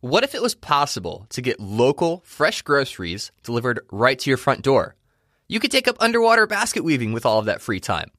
[0.00, 4.62] What if it was possible to get local, fresh groceries delivered right to your front
[4.62, 4.94] door?
[5.48, 8.12] You could take up underwater basket weaving with all of that free time.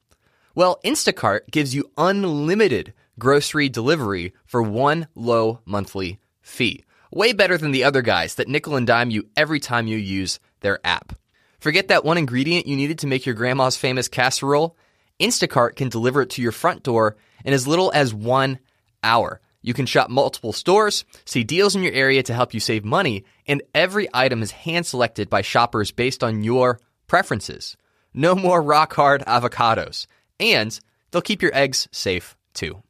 [0.53, 6.83] Well, Instacart gives you unlimited grocery delivery for one low monthly fee.
[7.13, 10.41] Way better than the other guys that nickel and dime you every time you use
[10.59, 11.13] their app.
[11.61, 14.75] Forget that one ingredient you needed to make your grandma's famous casserole?
[15.17, 17.15] Instacart can deliver it to your front door
[17.45, 18.59] in as little as one
[19.01, 19.39] hour.
[19.61, 23.25] You can shop multiple stores, see deals in your area to help you save money,
[23.45, 27.75] and every item is hand selected by shoppers based on your preferences.
[28.13, 30.07] No more rock hard avocados.
[30.39, 30.79] And
[31.11, 32.81] they'll keep your eggs safe too.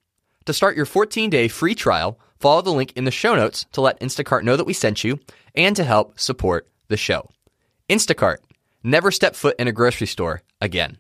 [0.46, 3.82] To start your 14 day free trial, follow the link in the show notes to
[3.82, 5.20] let Instacart know that we sent you
[5.56, 7.30] and to help support the show.
[7.90, 8.38] Instacart,
[8.84, 10.98] never step foot in a grocery store again.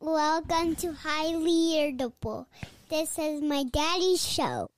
[0.00, 2.48] Welcome to Highly Irritable.
[2.92, 4.68] This is my daddy's show.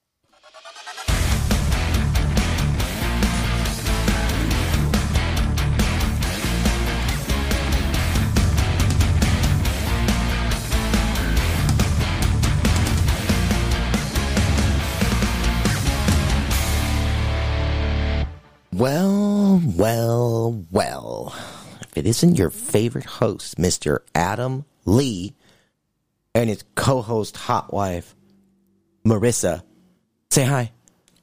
[18.72, 21.34] Well, well, well.
[21.80, 23.98] If it isn't your favorite host, Mr.
[24.14, 25.34] Adam Lee,
[26.34, 28.14] and his co host, hot wife,
[29.06, 29.62] Marissa,
[30.30, 30.72] say hi.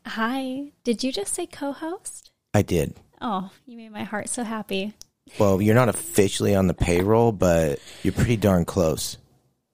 [0.05, 0.71] Hi.
[0.83, 2.31] Did you just say co host?
[2.53, 2.95] I did.
[3.21, 4.93] Oh, you made my heart so happy.
[5.37, 9.17] Well, you're not officially on the payroll, but you're pretty darn close.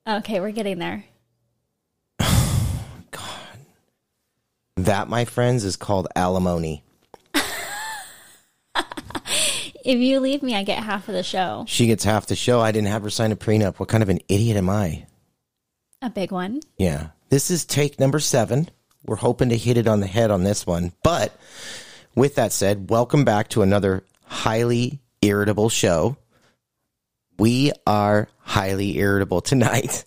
[0.08, 1.04] Okay, we're getting there.
[2.20, 3.58] God.
[4.76, 6.84] That, my friends, is called alimony.
[9.86, 11.64] If you leave me, I get half of the show.
[11.66, 12.60] She gets half the show.
[12.60, 13.78] I didn't have her sign a prenup.
[13.78, 15.06] What kind of an idiot am I?
[16.02, 16.62] A big one.
[16.78, 17.08] Yeah.
[17.30, 18.70] This is take number seven.
[19.06, 20.94] We're hoping to hit it on the head on this one.
[21.02, 21.36] But
[22.16, 26.17] with that said, welcome back to another highly irritable show.
[27.39, 30.05] We are highly irritable tonight.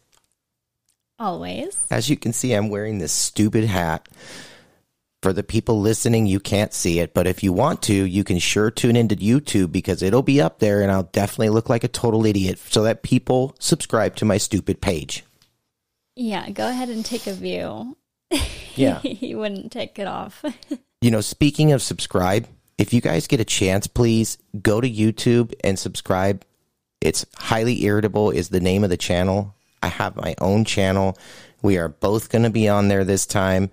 [1.19, 1.77] Always.
[1.91, 4.09] As you can see, I'm wearing this stupid hat.
[5.23, 8.39] For the people listening, you can't see it, but if you want to, you can
[8.39, 11.89] sure tune into YouTube because it'll be up there and I'll definitely look like a
[11.89, 15.25] total idiot so that people subscribe to my stupid page.
[16.21, 17.97] Yeah, go ahead and take a view.
[18.75, 19.01] Yeah.
[19.03, 20.45] you wouldn't take it off.
[21.03, 25.55] You know, speaking of subscribe, if you guys get a chance, please go to YouTube
[25.65, 26.45] and subscribe.
[27.01, 29.55] It's highly irritable is the name of the channel.
[29.83, 31.17] I have my own channel.
[31.63, 33.71] We are both going to be on there this time.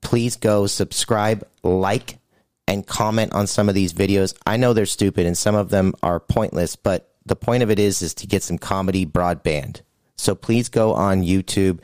[0.00, 2.18] Please go subscribe, like,
[2.66, 4.34] and comment on some of these videos.
[4.44, 7.78] I know they're stupid and some of them are pointless, but the point of it
[7.78, 9.82] is is to get some comedy broadband.
[10.20, 11.80] So please go on YouTube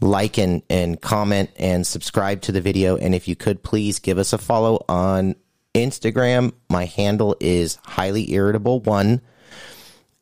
[0.00, 2.96] like and, and comment and subscribe to the video.
[2.96, 5.36] And if you could please give us a follow on
[5.74, 6.52] Instagram.
[6.68, 9.20] My handle is highly irritable one.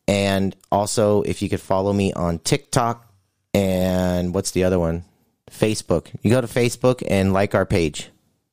[0.08, 3.12] And also if you could follow me on TikTok
[3.54, 5.04] and what's the other one?
[5.50, 6.08] Facebook.
[6.22, 8.08] You go to Facebook and like our page.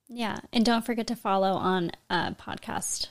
[0.09, 3.07] yeah, and don't forget to follow on uh, podcast.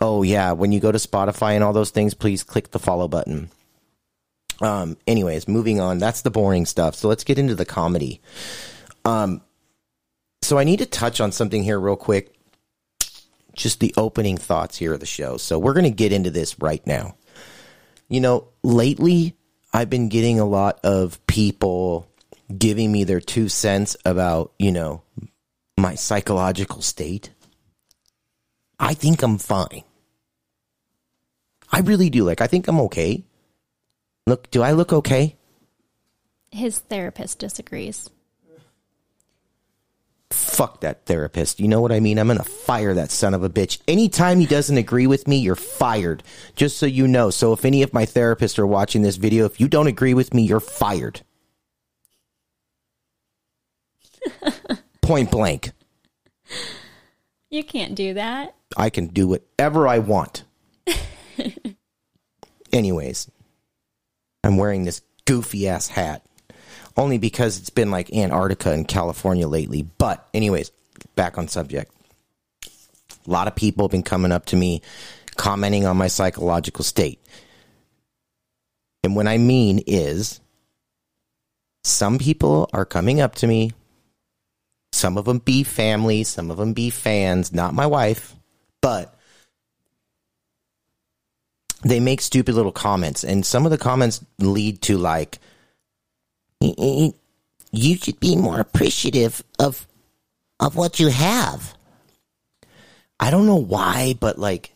[0.00, 3.06] Oh yeah, when you go to Spotify and all those things, please click the follow
[3.06, 3.50] button.
[4.60, 5.98] Um anyways, moving on.
[5.98, 6.94] That's the boring stuff.
[6.94, 8.20] So let's get into the comedy.
[9.04, 9.42] Um
[10.42, 12.34] so I need to touch on something here real quick.
[13.54, 15.36] Just the opening thoughts here of the show.
[15.36, 17.16] So we're going to get into this right now.
[18.08, 19.36] You know, lately
[19.74, 22.08] I've been getting a lot of people
[22.56, 25.02] giving me their two cents about, you know,
[25.76, 27.30] my psychological state.
[28.80, 29.82] I think I'm fine.
[31.70, 32.24] I really do.
[32.24, 33.24] Like, I think I'm okay.
[34.28, 35.36] Look, do I look okay?
[36.50, 38.10] His therapist disagrees.
[40.30, 41.60] Fuck that therapist.
[41.60, 42.18] You know what I mean?
[42.18, 43.80] I'm going to fire that son of a bitch.
[43.88, 46.22] Anytime he doesn't agree with me, you're fired.
[46.54, 47.30] Just so you know.
[47.30, 50.34] So if any of my therapists are watching this video, if you don't agree with
[50.34, 51.22] me, you're fired.
[55.00, 55.70] Point blank.
[57.48, 58.54] You can't do that.
[58.76, 60.44] I can do whatever I want.
[62.72, 63.30] Anyways,
[64.44, 66.24] I'm wearing this goofy ass hat
[66.96, 69.82] only because it's been like Antarctica and California lately.
[69.82, 70.72] But, anyways,
[71.14, 71.92] back on subject.
[72.64, 74.82] A lot of people have been coming up to me
[75.36, 77.20] commenting on my psychological state.
[79.04, 80.40] And what I mean is,
[81.84, 83.72] some people are coming up to me.
[84.92, 88.34] Some of them be family, some of them be fans, not my wife,
[88.80, 89.14] but
[91.82, 93.24] they make stupid little comments.
[93.24, 95.38] And some of the comments lead to like,
[96.60, 97.12] you
[97.96, 99.86] should be more appreciative of
[100.60, 101.74] of what you have.
[103.20, 104.72] I don't know why, but like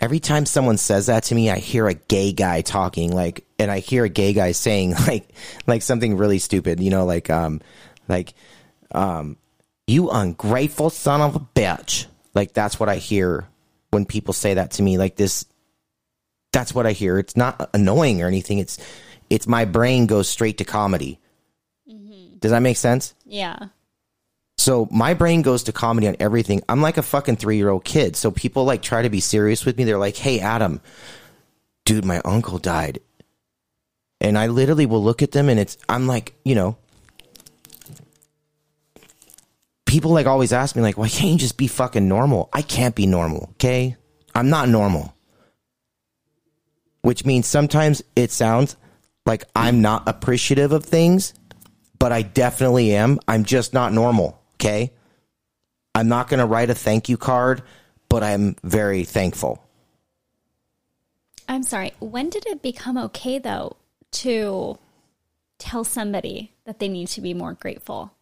[0.00, 3.70] every time someone says that to me, I hear a gay guy talking like, and
[3.70, 5.28] I hear a gay guy saying like,
[5.66, 7.60] like something really stupid, you know, like, um,
[8.08, 8.34] like,
[8.92, 9.36] um,
[9.86, 12.06] you ungrateful son of a bitch.
[12.34, 13.46] Like that's what I hear
[13.90, 14.98] when people say that to me.
[14.98, 15.46] Like this,
[16.56, 17.18] that's what I hear.
[17.18, 18.58] It's not annoying or anything.
[18.58, 18.78] It's,
[19.28, 21.20] it's my brain goes straight to comedy.
[21.86, 22.38] Mm-hmm.
[22.38, 23.14] Does that make sense?
[23.26, 23.68] Yeah.
[24.56, 26.62] So my brain goes to comedy on everything.
[26.66, 28.16] I'm like a fucking three year old kid.
[28.16, 29.84] So people like try to be serious with me.
[29.84, 30.80] They're like, hey, Adam,
[31.84, 33.00] dude, my uncle died.
[34.22, 36.78] And I literally will look at them and it's, I'm like, you know,
[39.84, 42.48] people like always ask me, like, why can't you just be fucking normal?
[42.54, 43.96] I can't be normal, okay?
[44.34, 45.15] I'm not normal.
[47.06, 48.76] Which means sometimes it sounds
[49.24, 51.32] like I'm not appreciative of things
[51.98, 53.18] but I definitely am.
[53.26, 54.40] I'm just not normal.
[54.54, 54.92] Okay.
[55.94, 57.62] I'm not going to write a thank you card,
[58.08, 59.62] but I'm very thankful.
[61.48, 61.92] I'm sorry.
[62.00, 63.76] When did it become okay, though,
[64.12, 64.78] to
[65.58, 68.12] tell somebody that they need to be more grateful?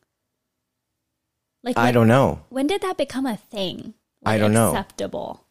[1.63, 2.43] Like, I don't know.
[2.51, 3.95] When did that become a thing?
[4.25, 4.71] I don't know.
[4.71, 5.44] Acceptable.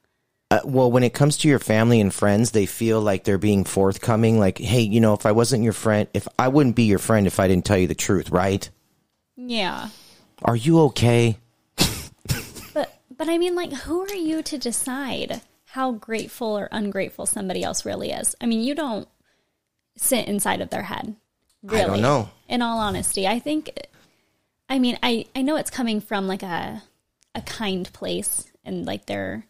[0.54, 3.64] Uh, well, when it comes to your family and friends, they feel like they're being
[3.64, 4.38] forthcoming.
[4.38, 7.26] Like, hey, you know, if I wasn't your friend, if I wouldn't be your friend
[7.26, 8.70] if I didn't tell you the truth, right?
[9.36, 9.90] Yeah.
[10.44, 11.38] Are you okay?
[12.74, 17.64] But but I mean, like, who are you to decide how grateful or ungrateful somebody
[17.64, 18.36] else really is?
[18.40, 19.08] I mean, you don't
[19.98, 21.16] sit inside of their head.
[21.68, 21.86] I Really.
[21.86, 22.30] don't know.
[22.48, 23.72] In all honesty, I think.
[24.70, 26.84] I mean, I I know it's coming from like a
[27.34, 29.48] a kind place, and like they're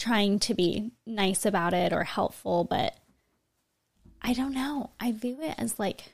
[0.00, 2.96] trying to be nice about it or helpful, but
[4.20, 4.90] I don't know.
[4.98, 6.12] I view it as like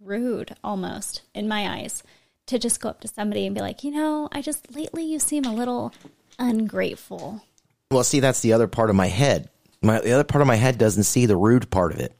[0.00, 2.02] rude almost in my eyes
[2.46, 5.18] to just go up to somebody and be like, you know, I just lately you
[5.18, 5.92] seem a little
[6.38, 7.42] ungrateful.
[7.90, 9.50] Well, see, that's the other part of my head.
[9.82, 12.14] My the other part of my head doesn't see the rude part of it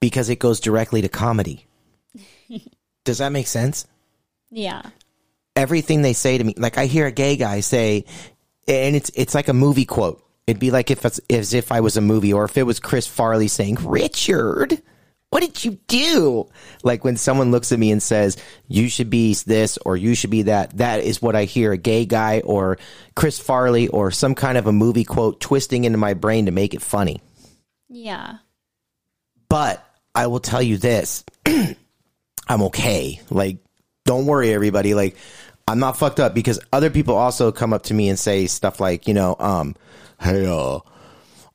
[0.00, 1.66] because it goes directly to comedy.
[3.04, 3.86] Does that make sense?
[4.50, 4.82] Yeah.
[5.54, 8.04] everything they say to me, like I hear a gay guy say,
[8.68, 10.22] and it's it's like a movie quote.
[10.46, 12.80] It'd be like if it's as if I was a movie, or if it was
[12.80, 14.80] Chris Farley saying, "Richard,
[15.30, 16.48] what did you do?"
[16.82, 18.36] Like when someone looks at me and says,
[18.68, 21.76] "You should be this" or "You should be that." That is what I hear a
[21.76, 22.78] gay guy or
[23.14, 26.74] Chris Farley or some kind of a movie quote twisting into my brain to make
[26.74, 27.20] it funny.
[27.88, 28.38] Yeah.
[29.48, 29.84] But
[30.14, 31.24] I will tell you this.
[31.46, 33.20] I'm okay.
[33.30, 33.58] Like,
[34.04, 34.94] don't worry, everybody.
[34.94, 35.16] Like,
[35.68, 38.78] I'm not fucked up because other people also come up to me and say stuff
[38.80, 39.74] like, you know, um,
[40.20, 40.78] hey, uh,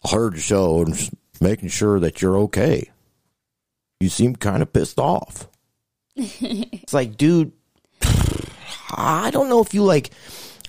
[0.04, 2.92] I heard your show and just making sure that you're okay.
[4.00, 5.48] You seem kind of pissed off.
[6.16, 7.54] it's like, dude,
[8.92, 10.12] I don't know if you like,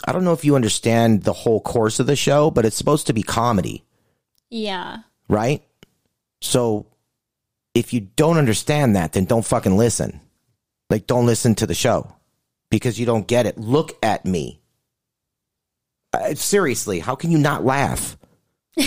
[0.06, 3.06] I don't know if you understand the whole course of the show, but it's supposed
[3.08, 3.84] to be comedy
[4.50, 4.98] Yeah.
[5.28, 5.62] right?
[6.40, 6.86] So
[7.74, 10.20] if you don't understand that, then don't fucking listen.
[10.90, 12.14] Like, don't listen to the show
[12.72, 13.58] because you don't get it.
[13.58, 14.62] Look at me.
[16.10, 18.16] Uh, seriously, how can you not laugh?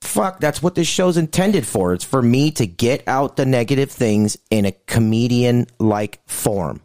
[0.00, 1.92] Fuck, that's what this show's intended for.
[1.92, 6.80] It's for me to get out the negative things in a comedian like form.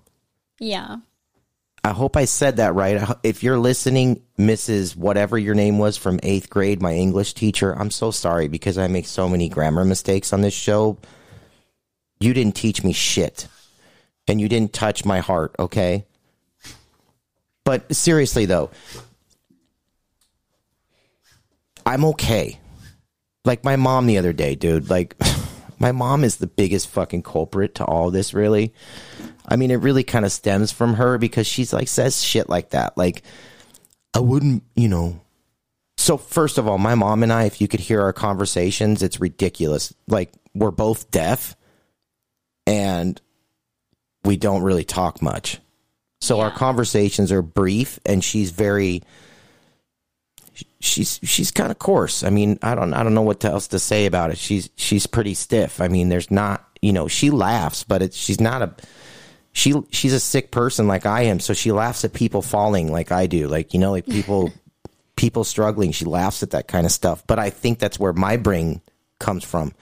[0.59, 0.97] Yeah.
[1.83, 3.07] I hope I said that right.
[3.21, 4.95] If you're listening, Mrs.
[4.95, 8.87] Whatever your name was from eighth grade, my English teacher, I'm so sorry because I
[8.87, 10.97] make so many grammar mistakes on this show.
[12.19, 13.47] You didn't teach me shit.
[14.27, 16.05] And you didn't touch my heart, okay?
[17.63, 18.71] But seriously, though,
[21.85, 22.59] I'm okay.
[23.43, 24.89] Like my mom the other day, dude.
[24.89, 25.15] Like,
[25.79, 28.73] my mom is the biggest fucking culprit to all this, really.
[29.47, 32.71] I mean, it really kind of stems from her because she's like says shit like
[32.71, 32.97] that.
[32.97, 33.23] Like,
[34.13, 35.21] I wouldn't, you know.
[35.97, 39.19] So first of all, my mom and I, if you could hear our conversations, it's
[39.19, 39.93] ridiculous.
[40.07, 41.55] Like we're both deaf,
[42.67, 43.19] and
[44.25, 45.59] we don't really talk much.
[46.21, 49.03] So our conversations are brief, and she's very.
[50.79, 52.23] She's she's kind of coarse.
[52.23, 54.37] I mean, I don't I don't know what else to say about it.
[54.37, 55.81] She's she's pretty stiff.
[55.81, 58.73] I mean, there's not you know she laughs, but it's she's not a
[59.51, 63.11] she she's a sick person like I am, so she laughs at people falling like
[63.11, 64.53] I do, like you know, like people
[65.15, 65.91] people struggling.
[65.91, 67.25] She laughs at that kind of stuff.
[67.25, 68.81] But I think that's where my brain
[69.19, 69.73] comes from.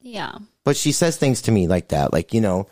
[0.00, 0.38] Yeah.
[0.64, 2.68] But she says things to me like that, like you know,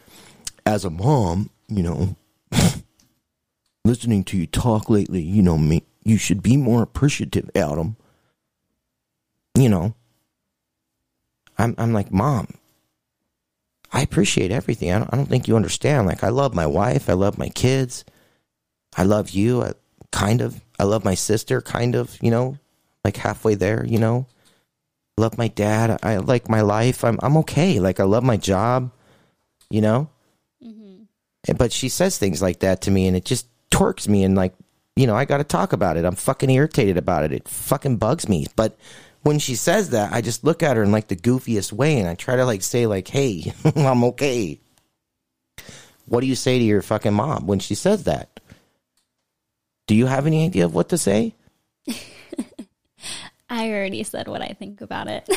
[0.67, 2.17] as a mom, you know,
[3.85, 7.97] listening to you talk lately, you know, me, you should be more appreciative, Adam.
[9.57, 9.95] You know,
[11.57, 12.49] I'm I'm like, mom,
[13.93, 14.93] I appreciate everything.
[14.93, 16.07] I don't, I don't think you understand.
[16.07, 17.09] Like, I love my wife.
[17.09, 18.05] I love my kids.
[18.97, 19.73] I love you, I,
[20.11, 20.61] kind of.
[20.79, 22.21] I love my sister, kind of.
[22.21, 22.59] You know,
[23.05, 23.87] like halfway there.
[23.87, 24.27] You know,
[25.17, 26.01] I love my dad.
[26.03, 27.05] I like my life.
[27.05, 27.79] I'm I'm okay.
[27.79, 28.91] Like I love my job.
[29.71, 30.11] You know,
[31.57, 34.55] but she says things like that to me, and it just torques me, and like
[34.97, 36.05] you know, I got to talk about it.
[36.05, 37.33] I'm fucking irritated about it.
[37.33, 38.47] It fucking bugs me.
[38.55, 38.79] But
[39.23, 42.09] when she says that, I just look at her in like the goofiest way, and
[42.09, 44.61] I try to like say like, "Hey, I'm okay."
[46.07, 48.41] What do you say to your fucking mom when she says that?
[49.87, 51.35] Do you have any idea of what to say?
[53.49, 55.29] I already said what I think about it.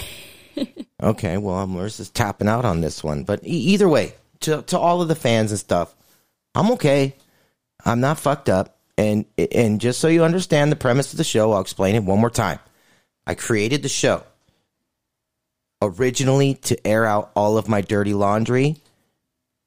[1.01, 3.23] Okay, well, I'm just tapping out on this one.
[3.23, 5.95] But e- either way, to to all of the fans and stuff,
[6.55, 7.15] I'm okay.
[7.85, 8.77] I'm not fucked up.
[8.97, 12.19] And and just so you understand the premise of the show, I'll explain it one
[12.19, 12.59] more time.
[13.25, 14.23] I created the show
[15.81, 18.77] originally to air out all of my dirty laundry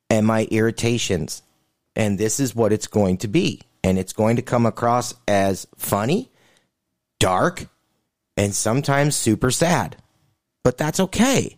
[0.09, 1.43] and my irritations.
[1.95, 3.63] And this is what it's going to be.
[3.85, 6.31] And it's going to come across as funny,
[7.19, 7.67] dark,
[8.37, 9.97] and sometimes super sad
[10.63, 11.57] but that's okay.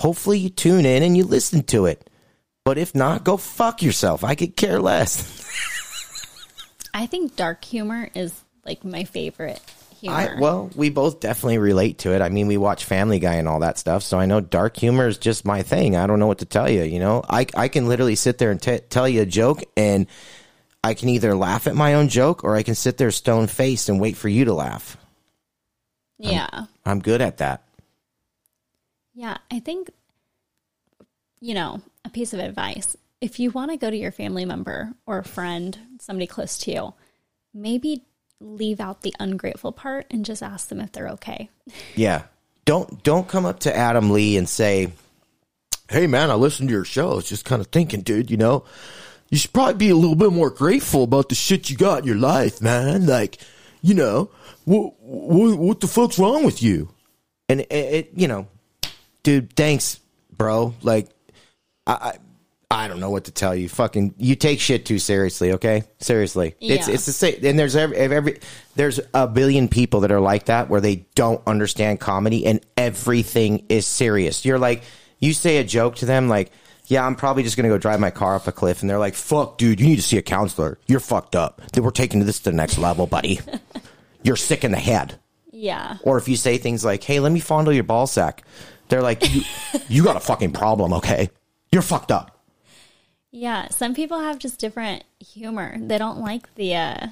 [0.00, 2.08] Hopefully, you tune in and you listen to it.
[2.64, 4.24] But if not, go fuck yourself.
[4.24, 5.46] I could care less.
[6.94, 9.60] I think dark humor is like my favorite
[10.00, 10.16] humor.
[10.16, 12.22] I, well, we both definitely relate to it.
[12.22, 15.06] I mean, we watch Family Guy and all that stuff, so I know dark humor
[15.06, 15.96] is just my thing.
[15.96, 16.82] I don't know what to tell you.
[16.82, 20.06] You know, I I can literally sit there and t- tell you a joke, and
[20.82, 23.88] I can either laugh at my own joke or I can sit there stone faced
[23.88, 24.96] and wait for you to laugh.
[26.18, 26.66] yeah.
[26.84, 27.62] I'm good at that.
[29.20, 29.90] Yeah, I think,
[31.42, 34.94] you know, a piece of advice if you want to go to your family member
[35.04, 36.94] or a friend, somebody close to you,
[37.52, 38.02] maybe
[38.40, 41.50] leave out the ungrateful part and just ask them if they're okay.
[41.94, 42.22] Yeah.
[42.64, 44.92] Don't don't come up to Adam Lee and say,
[45.90, 47.12] "Hey man, I listened to your show.
[47.12, 48.64] I was just kind of thinking, dude, you know,
[49.28, 52.04] you should probably be a little bit more grateful about the shit you got in
[52.04, 53.06] your life, man.
[53.06, 53.38] Like,
[53.82, 54.30] you know,
[54.66, 56.90] what what, what the fuck's wrong with you?"
[57.48, 58.46] And it, it you know,
[59.22, 60.00] dude, thanks,
[60.36, 60.74] bro.
[60.82, 61.08] Like
[61.86, 62.18] I, I
[62.72, 63.68] I don't know what to tell you.
[63.68, 65.52] Fucking, you take shit too seriously.
[65.54, 66.54] Okay, seriously.
[66.60, 66.94] It's Yeah.
[66.94, 67.44] it's the same.
[67.44, 68.38] And there's every, every
[68.76, 73.66] there's a billion people that are like that where they don't understand comedy and everything
[73.68, 74.44] is serious.
[74.44, 74.82] You're like,
[75.18, 76.52] you say a joke to them like,
[76.86, 79.14] yeah, I'm probably just gonna go drive my car off a cliff, and they're like,
[79.14, 80.78] fuck, dude, you need to see a counselor.
[80.86, 81.60] You're fucked up.
[81.72, 83.40] Then we're taking this to the next level, buddy.
[84.22, 85.18] You're sick in the head.
[85.52, 85.96] Yeah.
[86.02, 88.44] Or if you say things like, "Hey, let me fondle your ball sack,"
[88.90, 89.42] they're like, "You,
[89.88, 91.30] you got a fucking problem, okay?
[91.72, 92.36] You're fucked up."
[93.30, 93.68] Yeah.
[93.68, 95.76] Some people have just different humor.
[95.78, 97.06] They don't like the, uh,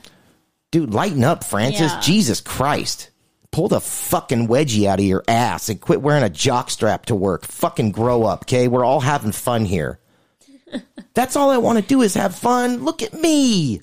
[0.71, 1.93] Dude, lighten up, Francis.
[1.93, 2.01] Yeah.
[2.01, 3.11] Jesus Christ.
[3.51, 7.15] Pull the fucking wedgie out of your ass and quit wearing a jock strap to
[7.15, 7.47] work.
[7.47, 8.69] Fucking grow up, okay?
[8.69, 9.99] We're all having fun here.
[11.15, 12.85] That's all I want to do is have fun.
[12.85, 13.81] Look at me.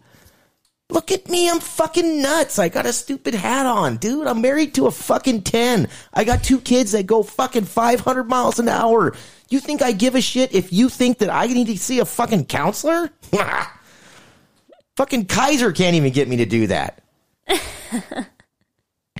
[0.89, 1.49] Look at me.
[1.49, 2.59] I'm fucking nuts.
[2.59, 4.27] I got a stupid hat on, dude.
[4.27, 5.87] I'm married to a fucking 10.
[6.13, 9.15] I got two kids that go fucking 500 miles an hour.
[9.49, 12.05] You think I give a shit if you think that I need to see a
[12.05, 13.09] fucking counselor?
[14.95, 17.01] fucking Kaiser can't even get me to do that.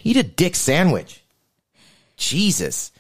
[0.03, 1.24] Eat a dick sandwich.
[2.15, 2.91] Jesus.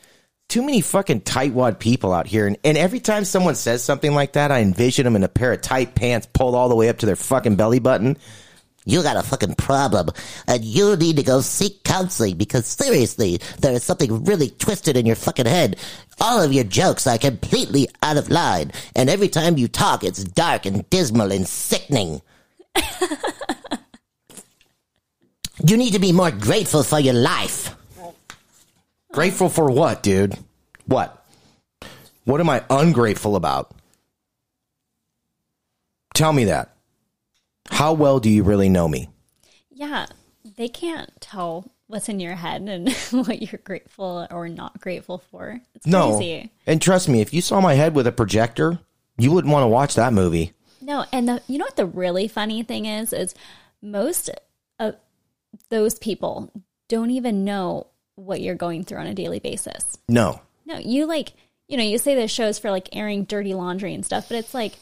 [0.49, 2.47] Too many fucking tightwad people out here.
[2.47, 5.51] And, and every time someone says something like that, I envision them in a pair
[5.53, 8.17] of tight pants pulled all the way up to their fucking belly button.
[8.85, 10.09] You got a fucking problem,
[10.47, 15.07] and you need to go seek counseling because seriously, there is something really twisted in
[15.07, 15.77] your fucking head.
[16.21, 20.23] All of your jokes are completely out of line, and every time you talk, it's
[20.23, 22.21] dark and dismal and sickening.
[25.65, 27.75] you need to be more grateful for your life.
[29.11, 30.37] Grateful for what, dude?
[30.85, 31.25] What?
[32.25, 33.71] What am I ungrateful about?
[36.13, 36.74] Tell me that.
[37.69, 39.09] How well do you really know me?
[39.77, 40.05] yeah,
[40.57, 45.59] they can't tell what's in your head and what you're grateful or not grateful for.
[45.73, 46.15] It's No.
[46.17, 46.49] crazy.
[46.65, 48.79] And trust me, if you saw my head with a projector,
[49.17, 50.53] you wouldn't want to watch that movie.
[50.81, 53.35] No, and the you know what the really funny thing is is
[53.81, 54.29] most
[54.79, 54.95] of
[55.69, 56.51] those people
[56.87, 59.97] don't even know what you're going through on a daily basis.
[60.07, 60.39] No.
[60.65, 61.33] No, you like,
[61.67, 64.53] you know, you say this show's for like airing dirty laundry and stuff, but it's
[64.53, 64.73] like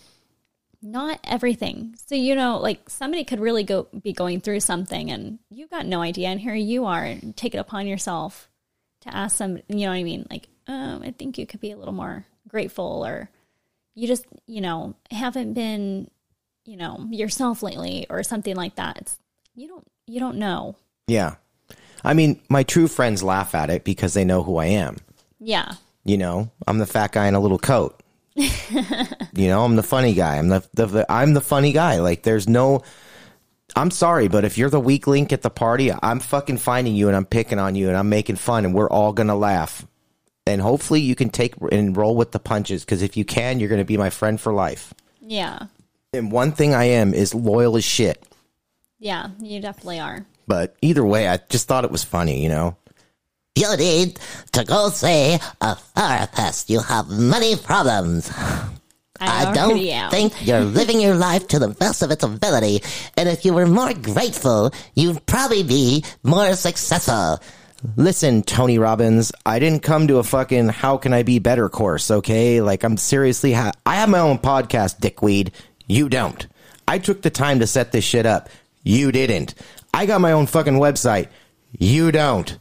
[0.83, 1.95] not everything.
[2.07, 5.85] So, you know, like somebody could really go be going through something and you've got
[5.85, 6.27] no idea.
[6.27, 8.49] And here you are and take it upon yourself
[9.01, 10.27] to ask some, you know what I mean?
[10.29, 13.29] Like, oh, I think you could be a little more grateful or
[13.95, 16.09] you just, you know, haven't been,
[16.65, 18.97] you know, yourself lately or something like that.
[18.97, 19.17] It's,
[19.55, 20.75] you don't, you don't know.
[21.07, 21.35] Yeah.
[22.03, 24.97] I mean, my true friends laugh at it because they know who I am.
[25.39, 25.73] Yeah.
[26.03, 28.02] You know, I'm the fat guy in a little coat.
[28.35, 30.37] You know, I'm the funny guy.
[30.37, 31.99] I'm the, the, the I'm the funny guy.
[31.99, 32.83] Like there's no
[33.75, 37.07] I'm sorry, but if you're the weak link at the party, I'm fucking finding you
[37.07, 39.85] and I'm picking on you and I'm making fun and we're all gonna laugh.
[40.45, 43.69] And hopefully you can take and roll with the punches because if you can, you're
[43.69, 44.93] gonna be my friend for life.
[45.21, 45.67] Yeah.
[46.13, 48.23] And one thing I am is loyal as shit.
[48.99, 50.25] Yeah, you definitely are.
[50.47, 52.77] But either way, I just thought it was funny, you know.
[53.55, 54.19] You need
[54.53, 56.69] to go see a therapist.
[56.69, 58.31] You have many problems.
[59.21, 60.09] I don't already am.
[60.09, 62.81] think you're living your life to the best of its ability.
[63.15, 67.39] And if you were more grateful, you'd probably be more successful.
[67.95, 72.09] Listen, Tony Robbins, I didn't come to a fucking how can I be better course,
[72.09, 72.61] okay?
[72.61, 75.51] Like I'm seriously ha- I have my own podcast, dickweed.
[75.85, 76.47] You don't.
[76.87, 78.49] I took the time to set this shit up.
[78.83, 79.53] You didn't.
[79.93, 81.27] I got my own fucking website.
[81.77, 82.57] You don't.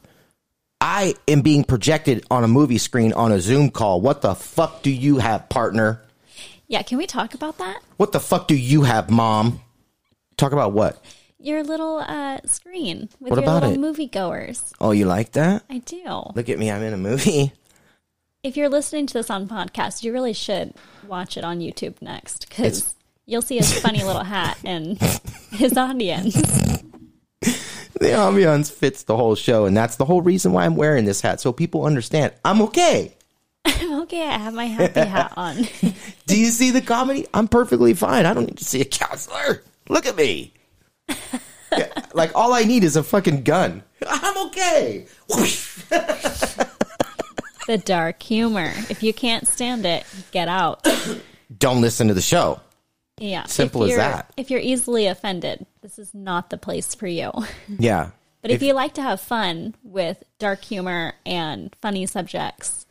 [0.85, 4.01] I am being projected on a movie screen on a Zoom call.
[4.01, 6.03] What the fuck do you have, partner?
[6.67, 7.81] Yeah, can we talk about that?
[7.99, 9.61] What the fuck do you have, mom?
[10.37, 11.01] Talk about what?
[11.39, 13.97] Your little uh, screen with What your about little it?
[13.97, 14.73] moviegoers.
[14.81, 15.63] Oh, you like that?
[15.71, 16.03] I do.
[16.35, 17.53] Look at me, I'm in a movie.
[18.43, 20.75] If you're listening to this on podcast, you really should
[21.07, 22.93] watch it on YouTube next because
[23.25, 24.99] you'll see his funny little hat and
[25.53, 26.37] his audience.
[28.01, 31.21] The ambiance fits the whole show, and that's the whole reason why I'm wearing this
[31.21, 33.15] hat, so people understand I'm okay.
[33.65, 35.69] I'm okay, I have my happy hat on.
[36.27, 37.27] Do you see the comedy?
[37.33, 38.27] I'm perfectly fine.
[38.27, 39.63] I don't need to see a counselor.
[39.89, 40.53] Look at me.
[42.13, 43.83] Like all I need is a fucking gun.
[44.07, 45.07] I'm okay.
[47.67, 48.73] The dark humor.
[48.91, 50.87] If you can't stand it, get out.
[51.59, 52.61] Don't listen to the show.
[53.23, 53.45] Yeah.
[53.47, 54.33] Simple if as that.
[54.37, 57.31] If you're easily offended, this is not the place for you.
[57.79, 58.11] Yeah.
[58.43, 62.87] But if, you like to have fun with dark humor and funny subjects,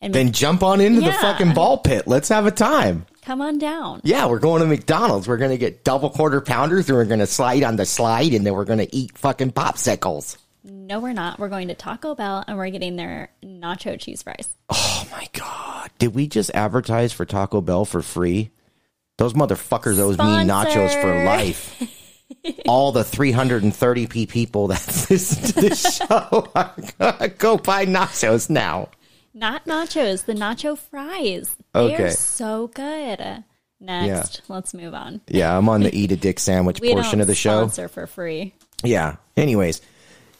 [0.00, 2.04] and then jump on into the fucking ball pit.
[2.06, 3.04] Let's have a time.
[3.20, 4.00] come on down.
[4.02, 5.28] Yeah, we're going to McDonald's.
[5.28, 8.32] We're going to get double quarter pounders and we're going to slide on the slide
[8.32, 10.38] and then we're going to eat fucking popsicles.
[10.64, 11.38] No, we're not.
[11.38, 14.48] We're going to Taco Bell and we're getting their nacho cheese fries.
[14.70, 15.90] Oh my god!
[15.98, 18.50] Did we just advertise for Taco Bell for free?
[19.18, 21.82] Those motherfuckers owes me nachos for life.
[22.68, 28.48] All the 330 p people that listen to this show are gonna go buy nachos
[28.48, 28.88] now.
[29.34, 31.54] Not nachos, the nacho fries.
[31.74, 32.04] They Okay.
[32.04, 33.44] are so good.
[33.80, 35.20] Next, let's move on.
[35.28, 37.60] Yeah, I'm on the eat a dick sandwich portion of the show.
[37.62, 38.54] sponsor for free.
[38.82, 39.16] Yeah.
[39.36, 39.80] Anyways,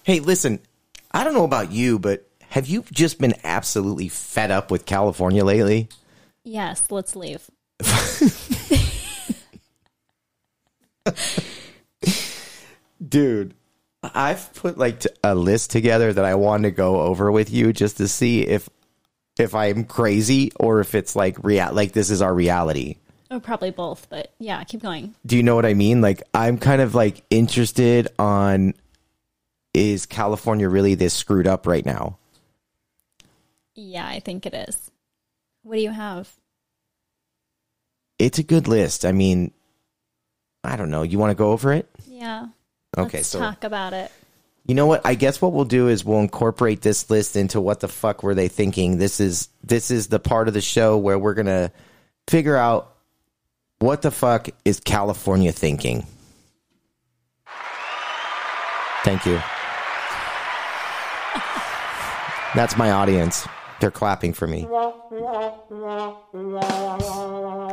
[0.04, 0.58] hey, listen,
[1.12, 5.44] I don't know about you, but have you just been absolutely fed up with California
[5.44, 5.88] lately?
[6.44, 7.48] Yes, let's leave.
[13.06, 13.54] Dude,
[14.02, 17.96] I've put like a list together that I want to go over with you just
[17.98, 18.68] to see if
[19.38, 22.96] if I'm crazy or if it's like real like this is our reality.
[23.30, 25.14] Oh, probably both, but yeah, keep going.
[25.26, 26.00] Do you know what I mean?
[26.00, 28.74] Like I'm kind of like interested on
[29.74, 32.18] is California really this screwed up right now?
[33.74, 34.90] Yeah, I think it is.
[35.62, 36.32] What do you have?
[38.18, 39.04] It's a good list.
[39.04, 39.52] I mean,
[40.68, 41.02] I don't know.
[41.02, 41.88] You want to go over it?
[42.06, 42.48] Yeah.
[42.96, 44.12] Okay, let's so talk about it.
[44.66, 45.00] You know what?
[45.06, 48.34] I guess what we'll do is we'll incorporate this list into what the fuck were
[48.34, 48.98] they thinking.
[48.98, 51.72] This is this is the part of the show where we're gonna
[52.28, 52.94] figure out
[53.78, 56.06] what the fuck is California thinking.
[59.04, 59.36] Thank you.
[62.54, 63.48] That's my audience.
[63.80, 64.62] They're clapping for me.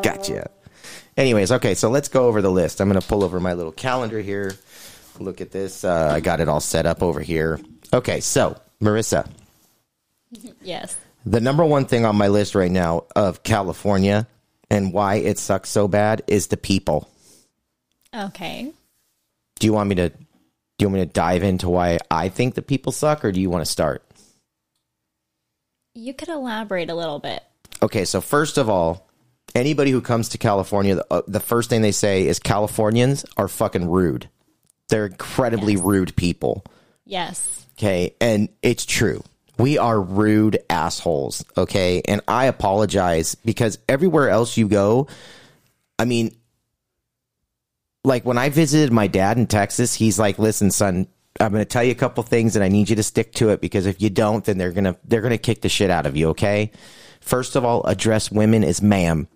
[0.02, 0.50] Gotcha.
[1.18, 2.82] Anyways, okay, so let's go over the list.
[2.82, 4.56] I'm going to pull over my little calendar here.
[5.20, 5.84] Look at this.
[5.84, 7.60] Uh, I got it all set up over here.
[7.94, 9.30] Okay, so Marissa,
[10.62, 10.98] Yes.
[11.26, 14.28] the number one thing on my list right now of California
[14.70, 17.10] and why it sucks so bad is the people.
[18.14, 18.74] Okay.
[19.60, 20.10] Do you want me to?
[20.10, 23.40] Do you want me to dive into why I think the people suck, or do
[23.40, 24.04] you want to start?
[25.94, 27.42] You could elaborate a little bit.
[27.82, 29.05] Okay, so first of all,
[29.56, 33.48] anybody who comes to California, the, uh, the first thing they say is Californians are
[33.48, 34.30] fucking rude.
[34.90, 35.82] They're incredibly Yes.
[35.84, 36.64] rude people.
[37.06, 37.66] Yes.
[37.78, 38.14] Okay.
[38.22, 39.24] And it's true.
[39.58, 41.44] We are rude assholes.
[41.58, 42.02] Okay.
[42.08, 45.08] And I apologize because everywhere else you go,
[45.98, 46.36] I mean,
[48.04, 51.08] like when I visited my dad in Texas, he's like, listen, son,
[51.40, 53.50] I'm going to tell you a couple things and I need you to stick to
[53.50, 55.90] it because if you don't, then they're going to, they're going to kick the shit
[55.90, 56.30] out of you.
[56.30, 56.72] Okay.
[57.22, 59.28] First of all, address women as ma'am.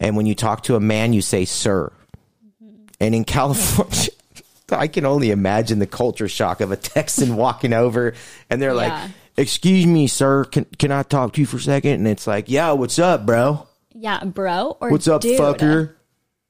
[0.00, 1.92] And when you talk to a man, you say sir.
[3.00, 4.08] And in California,
[4.70, 8.14] I can only imagine the culture shock of a Texan walking over
[8.50, 8.74] and they're Yeah.
[9.02, 11.92] like, "Excuse me, sir, can can I talk to you for a second?
[11.92, 13.66] And it's like, "Yeah, what's up, bro?
[13.94, 15.38] Yeah, bro or What's up, dude?
[15.38, 15.94] fucker?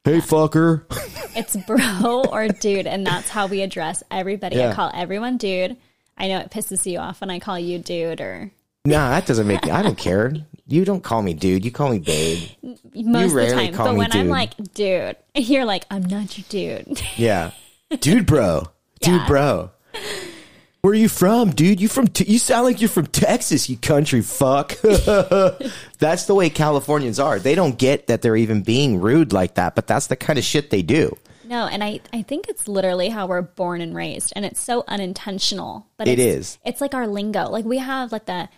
[0.04, 0.82] Hey, fucker."
[1.38, 4.56] It's bro or dude, and that's how we address everybody.
[4.56, 4.70] Yeah.
[4.70, 5.76] I call everyone dude.
[6.16, 8.50] I know it pisses you off when I call you dude or
[8.86, 9.66] Nah, that doesn't make.
[9.68, 10.32] I don't care.
[10.68, 11.64] You don't call me dude.
[11.64, 12.48] You call me babe.
[12.62, 12.86] most
[13.26, 13.74] of the rarely time.
[13.74, 14.30] call But me when I'm dude.
[14.30, 17.00] like dude, you're like I'm not your dude.
[17.16, 17.52] Yeah,
[18.00, 18.68] dude, bro,
[19.00, 19.26] dude, Yeah.
[19.26, 19.70] bro.
[20.82, 21.80] Where are you from, dude?
[21.80, 22.06] You from?
[22.06, 23.68] T- you sound like you're from Texas.
[23.68, 24.76] You country fuck.
[25.98, 27.38] that's the way Californians are.
[27.40, 30.44] They don't get that they're even being rude like that, but that's the kind of
[30.44, 31.16] shit they do.
[31.44, 34.84] No, and I, I think it's literally how we're born and raised, and it's so
[34.88, 35.86] unintentional.
[35.96, 36.58] But It it's, is.
[36.64, 37.48] It's like our lingo.
[37.48, 38.48] Like we have like the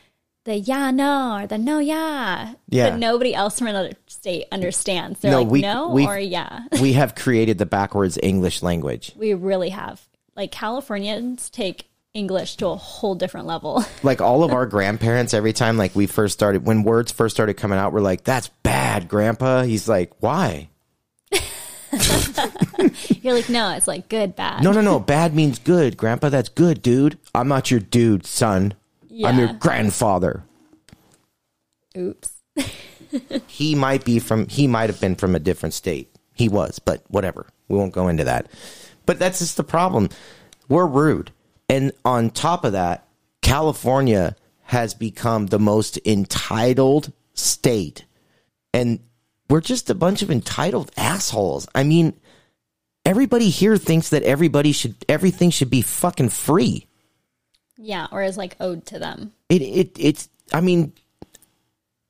[0.49, 2.55] the yeah no or the no yeah.
[2.69, 2.91] Yeah.
[2.91, 5.21] But nobody else from another state understands.
[5.21, 6.61] They're No, like we- no we've- or yeah.
[6.81, 9.13] we have created the backwards English language.
[9.17, 10.01] we really have.
[10.35, 13.85] Like Californians take English to a whole different level.
[14.03, 17.55] like all of our grandparents every time like we first started when words first started
[17.55, 20.69] coming out we're like that's bad grandpa he's like why
[23.23, 24.63] You're like no, it's like good bad.
[24.63, 28.75] no no no bad means good grandpa that's good dude i'm not your dude son
[29.25, 30.45] i'm your grandfather.
[31.97, 32.33] Oops.
[33.47, 36.15] he might be from he might have been from a different state.
[36.35, 37.47] He was but whatever.
[37.69, 38.51] We won't go into that.
[39.07, 40.11] But that's just the problem.
[40.69, 41.33] We're rude.
[41.69, 43.07] And on top of that
[43.43, 48.05] california has become the most entitled state.
[48.75, 49.01] And
[49.49, 51.67] we're just a bunch of entitled assholes.
[51.75, 52.15] I mean
[53.05, 56.88] everybody here thinks that everybody should everything should be fucking free
[57.79, 59.33] Yeah, or is like owed to them.
[59.49, 60.93] it it it's I mean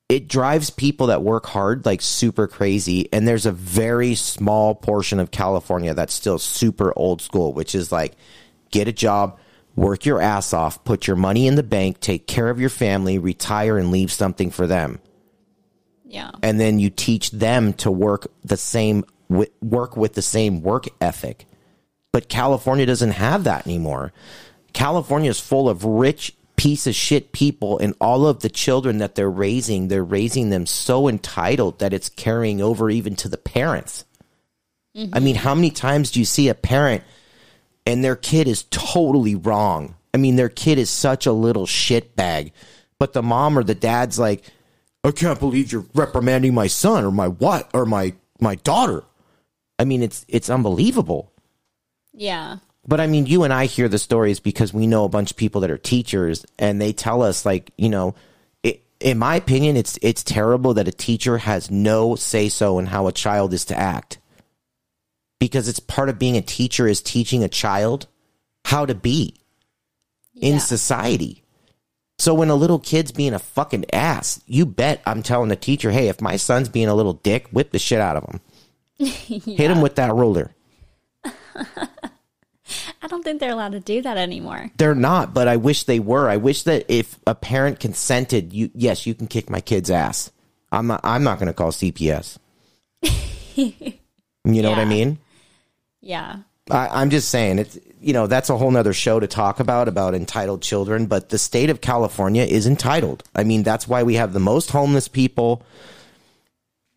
[0.09, 5.19] it drives people that work hard like super crazy and there's a very small portion
[5.19, 8.13] of California that's still super old school which is like
[8.71, 9.37] get a job
[9.75, 13.19] work your ass off put your money in the bank take care of your family
[13.19, 14.99] retire and leave something for them
[16.05, 16.31] Yeah.
[16.41, 19.05] and then you teach them to work the same
[19.61, 21.45] work with the same work ethic
[22.11, 24.11] but california doesn't have that anymore
[24.73, 29.15] california is full of rich piece of shit people and all of the children that
[29.15, 34.03] they're raising they're raising them so entitled that it's carrying over even to the parents
[35.13, 37.03] i mean how many times do you see a parent
[37.89, 39.95] and their kid is totally wrong.
[40.13, 42.53] I mean, their kid is such a little shit bag,
[42.99, 44.43] but the mom or the dad's like,
[45.03, 49.03] I can't believe you're reprimanding my son or my what or my my daughter.
[49.79, 51.31] I mean, it's it's unbelievable.
[52.13, 52.57] Yeah.
[52.89, 55.37] But I mean, you and I hear the stories because we know a bunch of
[55.37, 58.15] people that are teachers, and they tell us like, you know,
[58.63, 62.87] it, in my opinion, it's it's terrible that a teacher has no say so in
[62.87, 64.17] how a child is to act,
[65.39, 68.07] because it's part of being a teacher is teaching a child
[68.65, 69.35] how to be
[70.41, 71.43] in society.
[72.17, 75.91] So when a little kid's being a fucking ass, you bet I'm telling the teacher,
[75.91, 78.41] hey, if my son's being a little dick, whip the shit out of him.
[78.97, 80.55] Hit him with that ruler.
[83.01, 84.71] I don't think they're allowed to do that anymore.
[84.77, 86.29] They're not, but I wish they were.
[86.29, 90.31] I wish that if a parent consented, you yes, you can kick my kid's ass.
[90.71, 91.01] I'm not.
[91.03, 92.37] I'm not going to call CPS.
[93.55, 93.97] you
[94.43, 95.19] know what I mean?
[96.01, 96.37] Yeah.
[96.69, 99.87] I, I'm just saying it's you know that's a whole nother show to talk about
[99.87, 101.07] about entitled children.
[101.07, 103.23] But the state of California is entitled.
[103.35, 105.63] I mean that's why we have the most homeless people.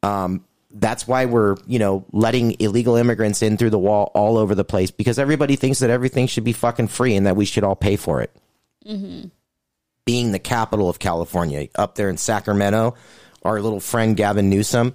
[0.03, 4.55] Um, that's why we're you know letting illegal immigrants in through the wall all over
[4.55, 7.65] the place because everybody thinks that everything should be fucking free and that we should
[7.65, 8.35] all pay for it.
[8.87, 9.29] Mm-hmm.
[10.05, 12.95] Being the capital of California, up there in Sacramento,
[13.45, 14.95] our little friend Gavin Newsom,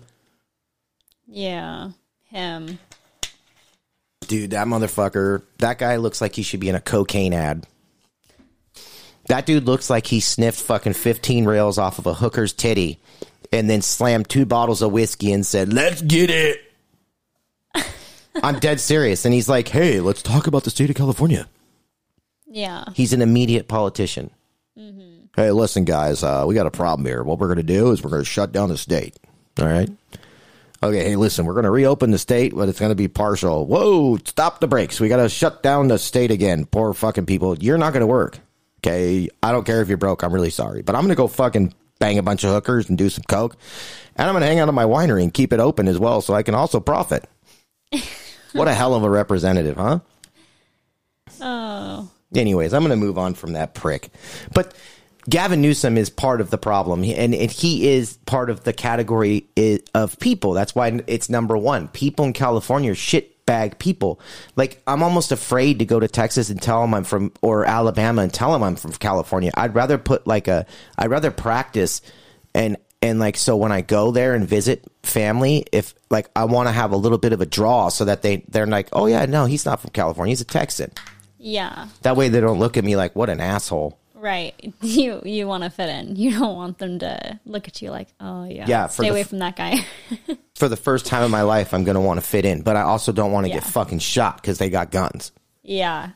[1.28, 1.92] Yeah.
[2.26, 2.78] Him.
[4.28, 7.66] Dude, that motherfucker, that guy looks like he should be in a cocaine ad.
[9.30, 13.00] That dude looks like he sniffed fucking 15 rails off of a hooker's titty
[13.52, 16.62] and then slammed two bottles of whiskey and said, Let's get it.
[18.44, 19.26] I'm dead serious.
[19.26, 21.48] And he's like, Hey, let's talk about the state of California.
[22.48, 22.86] Yeah.
[22.94, 24.32] He's an immediate politician.
[25.36, 27.22] Hey, listen, guys, uh, we got a problem here.
[27.22, 29.16] What we're going to do is we're going to shut down the state.
[29.60, 29.90] All right.
[30.82, 33.66] Okay, hey, listen, we're going to reopen the state, but it's going to be partial.
[33.68, 35.00] Whoa, stop the brakes.
[35.00, 36.66] We got to shut down the state again.
[36.66, 37.56] Poor fucking people.
[37.58, 38.40] You're not going to work.
[38.80, 39.30] Okay.
[39.44, 40.24] I don't care if you're broke.
[40.24, 40.82] I'm really sorry.
[40.82, 43.58] But I'm going to go fucking bang a bunch of hookers and do some coke.
[44.16, 46.22] And I'm going to hang out at my winery and keep it open as well
[46.22, 47.30] so I can also profit.
[48.54, 50.00] what a hell of a representative, huh?
[51.42, 52.10] Oh.
[52.36, 54.10] Anyways, I'm going to move on from that prick.
[54.54, 54.74] But
[55.30, 59.46] Gavin Newsom is part of the problem, and, and he is part of the category
[59.94, 60.54] of people.
[60.54, 61.90] That's why it's number one.
[61.90, 62.96] People in California are
[63.48, 64.20] shitbag people.
[64.56, 68.22] Like, I'm almost afraid to go to Texas and tell them I'm from, or Alabama
[68.22, 69.52] and tell them I'm from California.
[69.56, 70.66] I'd rather put like a,
[70.98, 72.02] I'd rather practice
[72.54, 76.68] and And like so when I go there and visit family, if like I want
[76.68, 79.26] to have a little bit of a draw so that they they're like, "Oh yeah,
[79.28, 80.32] no, he's not from California.
[80.32, 80.92] He's a Texan."
[81.38, 81.88] Yeah.
[82.02, 84.74] That way they don't look at me like, "What an asshole." Right.
[84.82, 86.16] You you want to fit in.
[86.16, 89.30] You don't want them to look at you like, oh yeah, Yeah, stay away f-
[89.30, 89.86] from that guy.
[90.56, 92.76] For the first time in my life, I'm going to want to fit in, but
[92.76, 95.32] I also don't want to get fucking shot cuz they got guns.
[95.64, 96.12] yeah.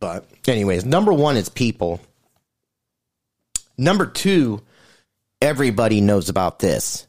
[0.00, 2.00] But anyways, number 1 is people.
[3.76, 4.60] Number 2,
[5.42, 7.06] everybody knows about this.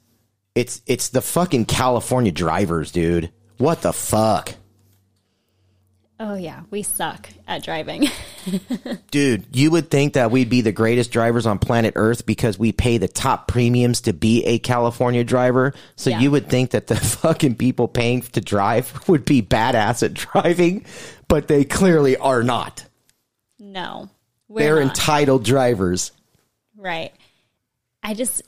[0.55, 3.31] It's it's the fucking California drivers, dude.
[3.57, 4.55] What the fuck?
[6.21, 8.05] Oh yeah, we suck at driving.
[9.11, 12.73] Dude, you would think that we'd be the greatest drivers on planet Earth because we
[12.73, 15.73] pay the top premiums to be a California driver.
[15.95, 16.19] So Yeah.
[16.19, 20.85] you would think that the fucking people paying to drive would be badass at driving,
[21.29, 22.85] but they clearly are not.
[23.57, 24.09] no.
[24.51, 24.89] They're not.
[24.97, 26.11] entitled drivers.
[26.75, 27.13] Right.
[28.01, 28.41] I just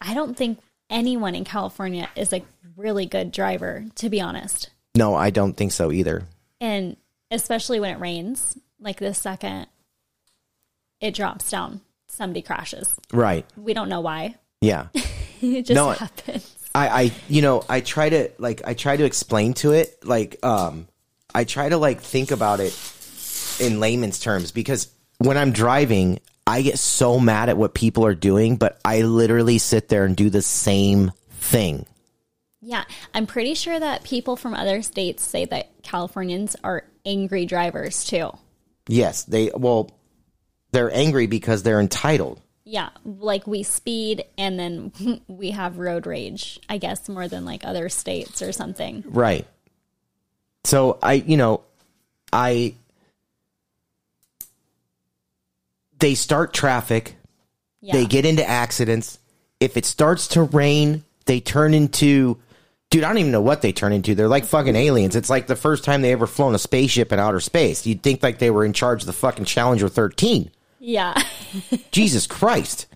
[0.00, 0.58] I don't think
[0.88, 2.42] anyone in California is a
[2.76, 4.70] really good driver, to be honest.
[4.96, 6.24] No, I don't think so either.
[6.60, 6.96] And
[7.30, 9.66] especially when it rains, like the second
[11.00, 12.94] it drops down, somebody crashes.
[13.12, 13.44] Right.
[13.56, 14.36] We don't know why.
[14.60, 14.86] Yeah.
[15.42, 16.56] It just No, happens.
[16.74, 20.42] I, I you know i try to like i try to explain to it like
[20.44, 20.88] um
[21.34, 22.72] i try to like think about it
[23.60, 28.14] in layman's terms because when i'm driving i get so mad at what people are
[28.14, 31.86] doing but i literally sit there and do the same thing
[32.68, 32.82] Yeah,
[33.14, 38.30] I'm pretty sure that people from other states say that Californians are angry drivers too.
[38.88, 39.90] yes they well
[40.72, 46.58] they're angry because they're entitled Yeah, like we speed and then we have road rage,
[46.68, 49.04] I guess, more than like other states or something.
[49.06, 49.46] Right.
[50.64, 51.62] So I, you know,
[52.32, 52.74] I
[56.00, 57.14] they start traffic,
[57.80, 57.92] Yeah.
[57.94, 59.18] they get into accidents.
[59.60, 62.38] If it starts to rain, they turn into
[62.90, 64.14] dude, I don't even know what they turn into.
[64.14, 65.16] They're like fucking aliens.
[65.16, 67.86] It's like the first time they ever flown a spaceship in outer space.
[67.86, 70.50] You'd think like they were in charge of the fucking Challenger 13.
[70.80, 71.20] yeah.
[71.90, 72.86] Jesus Christ.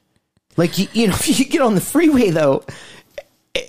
[0.57, 2.64] Like you, you know, if you get on the freeway though,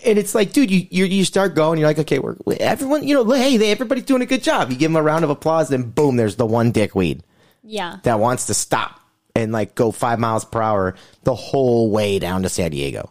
[0.06, 3.16] and it's like, dude, you you, you start going, you're like, okay, we're everyone, you
[3.16, 4.70] know, hey, they, everybody's doing a good job.
[4.70, 7.24] You give them a round of applause, then boom, there's the one dickweed
[7.64, 7.98] yeah.
[8.04, 9.00] that wants to stop
[9.36, 13.10] and like go five miles per hour the whole way down to San Diego.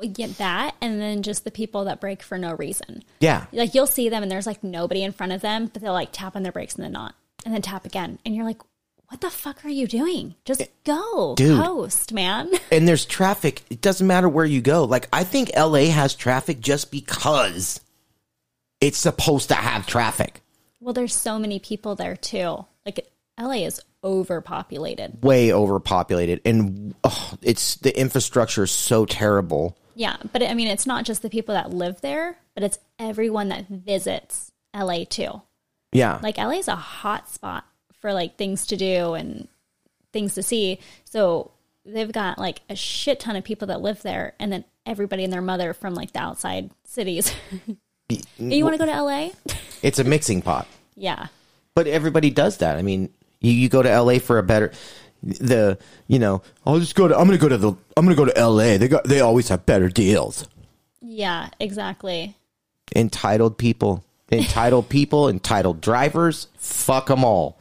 [0.00, 3.04] Get that and then just the people that break for no reason.
[3.20, 5.92] Yeah, Like you'll see them and there's like nobody in front of them, but they'll
[5.92, 7.14] like tap on their brakes and then not.
[7.44, 8.18] And then tap again.
[8.24, 8.60] And you're like,
[9.08, 10.36] what the fuck are you doing?
[10.44, 11.34] Just eh, go.
[11.34, 11.60] Dude.
[11.60, 12.50] Coast, man.
[12.72, 13.62] and there's traffic.
[13.68, 14.84] It doesn't matter where you go.
[14.84, 17.80] Like I think LA has traffic just because
[18.80, 20.42] it's supposed to have traffic.
[20.80, 22.64] Well, there's so many people there too.
[22.86, 25.22] Like LA is overpopulated.
[25.22, 29.76] Way overpopulated, and oh, it's the infrastructure is so terrible.
[30.00, 33.50] Yeah, but I mean, it's not just the people that live there, but it's everyone
[33.50, 35.42] that visits LA too.
[35.92, 37.66] Yeah, Like LA is a hot spot
[38.00, 39.46] for like things to do and
[40.10, 40.78] things to see.
[41.04, 41.50] So
[41.84, 45.30] they've got like a shit ton of people that live there, and then everybody and
[45.30, 47.34] their mother from like the outside cities.
[48.38, 49.30] you want to go to LA?
[49.82, 50.66] it's a mixing pot.
[50.96, 51.26] yeah,
[51.74, 52.78] But everybody does that.
[52.78, 54.72] I mean, you, you go to LA for a better
[55.22, 58.24] the you know I'll just go to I'm gonna go to the I'm gonna go
[58.24, 58.78] to LA.
[58.78, 60.48] They got they always have better deals.
[61.00, 62.36] yeah, exactly.
[62.96, 66.48] Entitled people, entitled people, entitled drivers.
[66.56, 67.58] Fuck them all.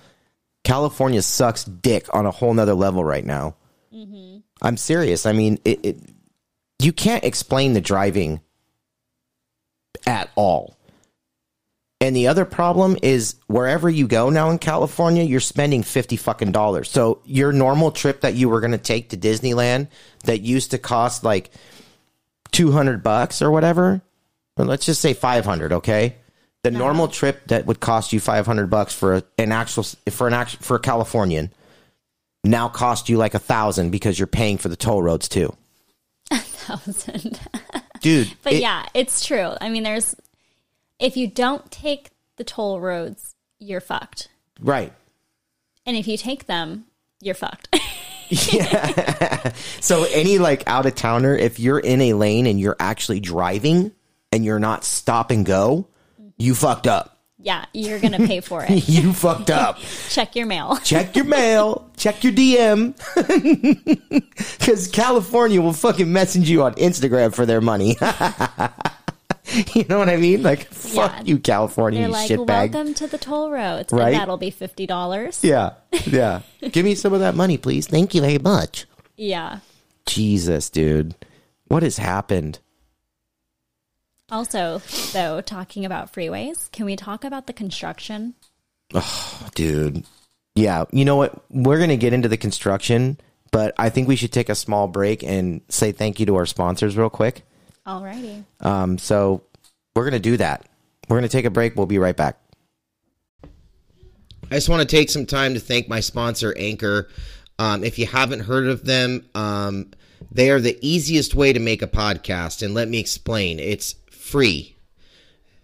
[0.63, 3.55] California sucks dick on a whole nother level right now.
[3.93, 4.39] Mm-hmm.
[4.61, 5.25] I'm serious.
[5.25, 5.97] I mean, it, it
[6.79, 8.41] you can't explain the driving
[10.05, 10.78] at all.
[12.01, 16.53] And the other problem is wherever you go now in California, you're spending 50 fucking
[16.53, 16.89] dollars.
[16.89, 19.87] So your normal trip that you were going to take to Disneyland
[20.23, 21.51] that used to cost like
[22.51, 24.01] 200 bucks or whatever,
[24.55, 26.15] or let's just say 500, okay?
[26.63, 26.79] The uh-huh.
[26.79, 30.61] normal trip that would cost you 500 bucks for a, an actual for an actual
[30.61, 31.51] for a Californian
[32.43, 35.55] now cost you like a thousand because you're paying for the toll roads too.
[36.31, 37.39] A Thousand.
[38.01, 39.53] Dude, But it- yeah, it's true.
[39.59, 40.15] I mean, there's
[40.99, 44.29] if you don't take the toll roads, you're fucked.
[44.61, 44.93] right.
[45.85, 46.85] And if you take them,
[47.21, 47.75] you're fucked.
[48.29, 49.53] yeah.
[49.81, 53.91] So any like out of towner, if you're in a lane and you're actually driving
[54.31, 55.87] and you're not stop and go,
[56.37, 57.23] you fucked up.
[57.39, 58.69] yeah, you're going to pay for it.
[58.87, 59.79] You fucked up.
[60.09, 60.77] Check your mail.
[60.83, 62.93] check your mail, check your DM,
[64.59, 67.95] because California will fucking message you on Instagram for their money.
[69.73, 70.43] you know what I mean?
[70.43, 71.23] Like, fuck Yeah.
[71.23, 72.73] you, California, They're you like, shitbag.
[72.73, 73.91] welcome to the toll roads.
[73.93, 74.11] Right?
[74.13, 75.43] That'll be $50.
[75.43, 75.71] Yeah,
[76.05, 76.41] yeah.
[76.71, 77.87] Give me some of that money, please.
[77.87, 78.85] Thank you very much.
[79.17, 79.59] Yeah.
[80.05, 81.15] Jesus, dude.
[81.67, 82.59] What has happened?
[84.31, 84.81] Also,
[85.13, 88.35] though, talking about freeways, can we talk about the construction?
[89.55, 90.05] Dude.
[90.55, 91.43] Yeah, you know what?
[91.49, 93.19] We're going to get into the construction,
[93.51, 96.45] but I think we should take a small break and say thank you to our
[96.45, 97.43] sponsors real quick.
[97.87, 98.43] Alrighty.
[98.61, 99.43] Um, so
[99.95, 100.67] we're going to do that.
[101.07, 101.75] We're going to take a break.
[101.75, 102.39] We'll be right back.
[104.51, 107.09] I just want to take some time to thank my sponsor, Anchor.
[107.59, 109.91] Um, if you haven't heard of them, um,
[110.31, 112.63] they are the easiest way to make a podcast.
[112.63, 114.75] And let me explain it's free.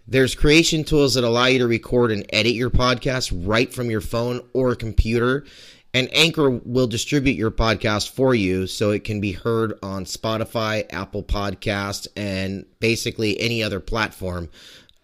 [0.08, 4.00] There's creation tools that allow you to record and edit your podcast right from your
[4.00, 5.44] phone or computer.
[5.96, 10.84] And Anchor will distribute your podcast for you so it can be heard on Spotify,
[10.92, 14.50] Apple Podcast, and basically any other platform.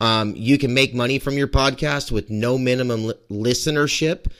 [0.02, 4.30] Um, you can make money from your podcast with no minimum li- listenership,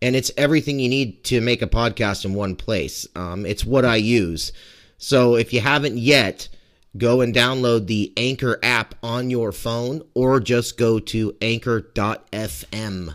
[0.00, 3.08] and it's everything you need to make a podcast in one place.
[3.16, 4.52] Um, it's what I use.
[4.98, 6.48] So if you haven't yet,
[6.96, 13.14] go and download the Anchor app on your phone or just go to anchor.fm.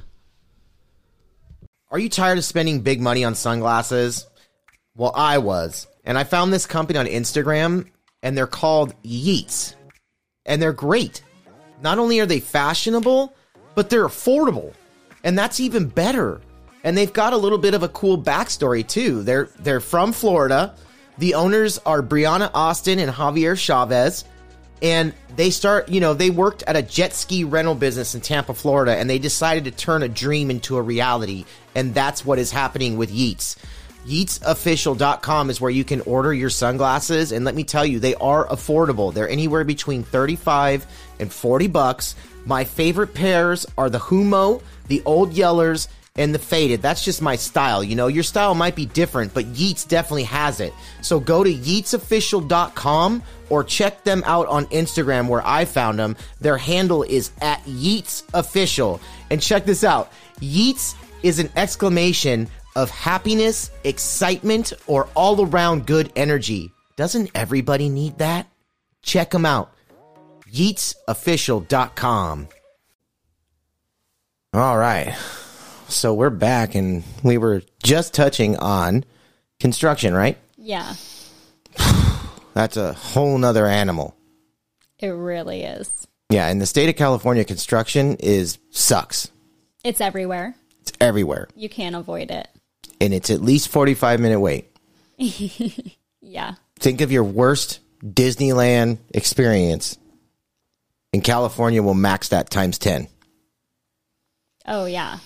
[1.92, 4.26] Are you tired of spending big money on sunglasses?
[4.96, 5.88] Well, I was.
[6.06, 7.86] And I found this company on Instagram
[8.24, 9.76] and they're called Yeats.
[10.46, 11.22] And they're great.
[11.82, 13.36] Not only are they fashionable,
[13.76, 14.74] but they're affordable.
[15.26, 16.40] And that's even better.
[16.86, 19.22] And they've got a little bit of a cool backstory too.
[19.24, 20.76] They're they're from Florida.
[21.18, 24.24] The owners are Brianna Austin and Javier Chavez.
[24.82, 28.56] And they start, you know, they worked at a jet ski rental business in Tampa,
[28.56, 31.46] Florida, and they decided to turn a dream into a reality.
[31.76, 33.56] And that's what is happening with Yeats.
[34.08, 37.32] YeatsOfficial.com is where you can order your sunglasses.
[37.32, 39.14] And let me tell you, they are affordable.
[39.14, 40.86] They're anywhere between 35
[41.20, 42.16] and 40 bucks.
[42.46, 46.82] My favorite pairs are the Humo, the Old Yellers, and the faded.
[46.82, 47.84] That's just my style.
[47.84, 50.74] You know, your style might be different, but Yeats definitely has it.
[51.02, 56.18] So go to yeatsofficial.com or check them out on Instagram where I found them.
[56.42, 59.00] Their handle is at Yeats Official.
[59.30, 60.12] And check this out.
[60.42, 66.72] Yeats is an exclamation of happiness, excitement, or all around good energy.
[66.96, 68.48] Doesn't everybody need that?
[69.02, 69.74] Check them out.
[70.52, 72.48] YeatsOfficial.com.
[74.54, 75.16] All right.
[75.88, 79.04] So we're back and we were just touching on
[79.60, 80.38] construction, right?
[80.58, 80.94] Yeah,
[82.54, 84.16] That's a whole nother animal.
[85.00, 86.08] it really is.
[86.30, 89.32] Yeah, in the state of California, construction is sucks.
[89.84, 90.56] It's everywhere.
[90.82, 91.48] It's everywhere.
[91.56, 92.48] You can't avoid it.
[93.00, 94.68] And it's at least 45 minute wait.
[96.22, 96.54] Yeah.
[96.80, 99.98] Think of your worst Disneyland experience.
[101.12, 103.08] In California, we'll max that times 10.
[104.66, 105.18] Oh, yeah.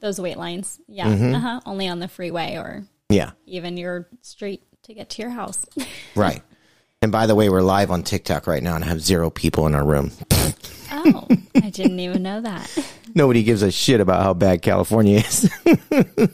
[0.00, 0.78] Those wait lines.
[0.86, 1.06] Yeah.
[1.06, 1.34] Mm-hmm.
[1.34, 1.60] Uh-huh.
[1.66, 5.64] Only on the freeway or Yeah, even your street to get to your house.
[6.14, 6.42] right.
[7.00, 9.74] And by the way, we're live on TikTok right now and have zero people in
[9.74, 10.12] our room.
[11.04, 12.70] Oh, I didn't even know that.
[13.14, 15.50] Nobody gives a shit about how bad California is.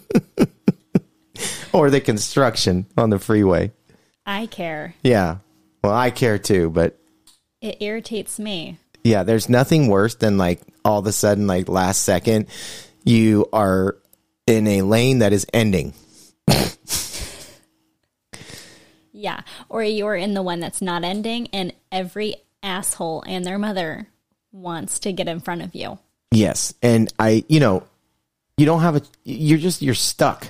[1.72, 3.72] or the construction on the freeway.
[4.26, 4.94] I care.
[5.02, 5.38] Yeah.
[5.82, 6.98] Well, I care too, but
[7.60, 8.78] It irritates me.
[9.04, 12.46] yeah, there's nothing worse than like all of a sudden, like last second,
[13.04, 13.96] you are
[14.46, 15.94] in a lane that is ending.
[19.12, 19.40] Yeah.
[19.68, 24.06] Or you're in the one that's not ending and every asshole and their mother
[24.58, 25.98] wants to get in front of you.
[26.30, 26.74] Yes.
[26.82, 27.84] And I, you know,
[28.56, 30.48] you don't have a, you're just, you're stuck.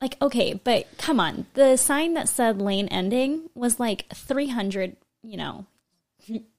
[0.00, 1.46] Like, okay, but come on.
[1.54, 5.66] The sign that said lane ending was like 300, you know,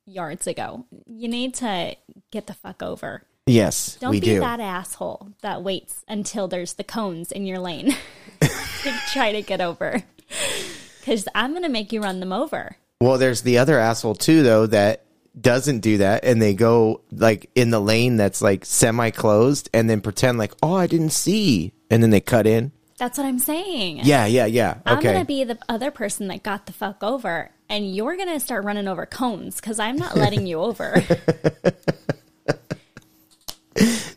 [0.06, 0.86] yards ago.
[1.08, 1.96] You need to
[2.32, 3.24] get the fuck over.
[3.48, 4.40] Yes, Don't be do.
[4.40, 7.96] that asshole that waits until there's the cones in your lane
[8.40, 10.04] to try to get over.
[11.00, 12.78] Because I'm going to make you run them over.
[13.02, 15.04] Well, there's the other asshole too, though, that
[15.40, 19.90] doesn't do that, and they go like in the lane that's like semi closed, and
[19.90, 22.72] then pretend like, oh, I didn't see, and then they cut in.
[22.98, 24.02] That's what I'm saying.
[24.04, 24.78] Yeah, yeah, yeah.
[24.86, 28.30] I'm going to be the other person that got the fuck over, and you're going
[28.30, 31.02] to start running over cones because I'm not letting you over.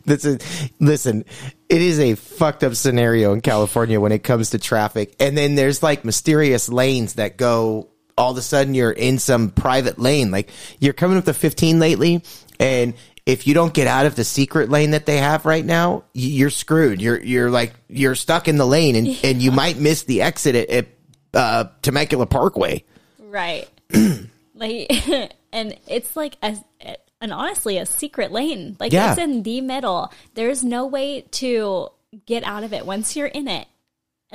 [0.05, 1.25] This is listen.
[1.67, 5.55] It is a fucked up scenario in California when it comes to traffic, and then
[5.55, 7.89] there's like mysterious lanes that go.
[8.17, 10.31] All of a sudden, you're in some private lane.
[10.31, 10.49] Like
[10.79, 12.23] you're coming up to 15 lately,
[12.59, 12.93] and
[13.25, 16.49] if you don't get out of the secret lane that they have right now, you're
[16.49, 17.01] screwed.
[17.01, 20.55] You're you're like you're stuck in the lane, and and you might miss the exit
[20.55, 20.87] at, at
[21.33, 22.83] uh, Temecula Parkway.
[23.19, 23.67] right.
[24.55, 24.87] like,
[25.51, 26.55] and it's like a,
[27.19, 28.77] and honestly, a secret lane.
[28.79, 29.11] Like, Yeah.
[29.11, 30.11] it's in the middle.
[30.35, 31.89] There's no way to
[32.25, 33.67] get out of it once you're in it.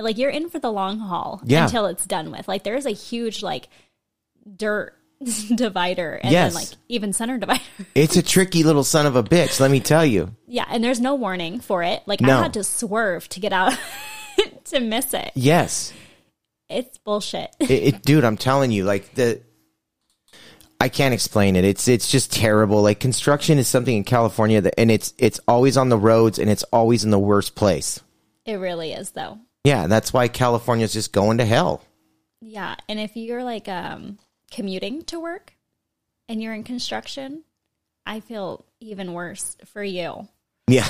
[0.03, 1.64] Like you're in for the long haul Yeah.
[1.64, 2.48] until it's done with.
[2.48, 3.68] Like there's a huge like
[4.57, 4.94] dirt
[5.55, 6.53] divider and Yes.
[6.55, 7.62] then like even center divider.
[7.94, 10.34] It's a tricky little son of a bitch, let me tell you.
[10.46, 12.03] yeah, and there's no warning for it.
[12.07, 12.38] Like No.
[12.38, 13.74] I had to swerve to get out
[14.66, 15.32] to miss it.
[15.34, 15.92] Yes.
[16.68, 17.55] It's bullshit.
[17.59, 19.40] It, it, dude, I'm telling you, like the
[20.80, 21.64] I can't explain it.
[21.64, 22.80] It's it's just terrible.
[22.80, 26.48] Like construction is something in California that and it's it's always on the roads and
[26.48, 28.01] it's always in the worst place.
[28.46, 29.38] It really is though.
[29.65, 31.83] Yeah, that's why California's just going to hell.
[32.41, 34.19] Yeah, and if you're like um
[34.51, 35.55] commuting to work
[36.29, 37.45] and you're in construction,
[38.07, 40.29] I feel even worse for you.
[40.67, 40.89] Yeah.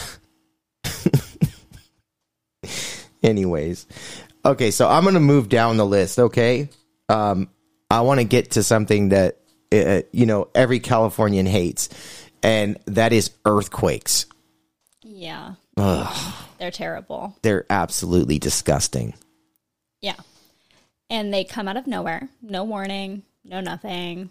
[3.22, 3.86] Anyways,
[4.44, 6.18] okay, so I'm gonna move down the list.
[6.18, 6.68] Okay,
[7.08, 7.50] um,
[7.90, 9.38] I want to get to something that
[9.72, 11.88] uh, you know every Californian hates,
[12.42, 14.26] and that is earthquakes.
[15.02, 15.54] Yeah.
[16.60, 17.34] They're terrible.
[17.40, 19.14] They're absolutely disgusting.
[20.02, 20.16] Yeah.
[21.08, 24.30] And they come out of nowhere, no warning, no nothing,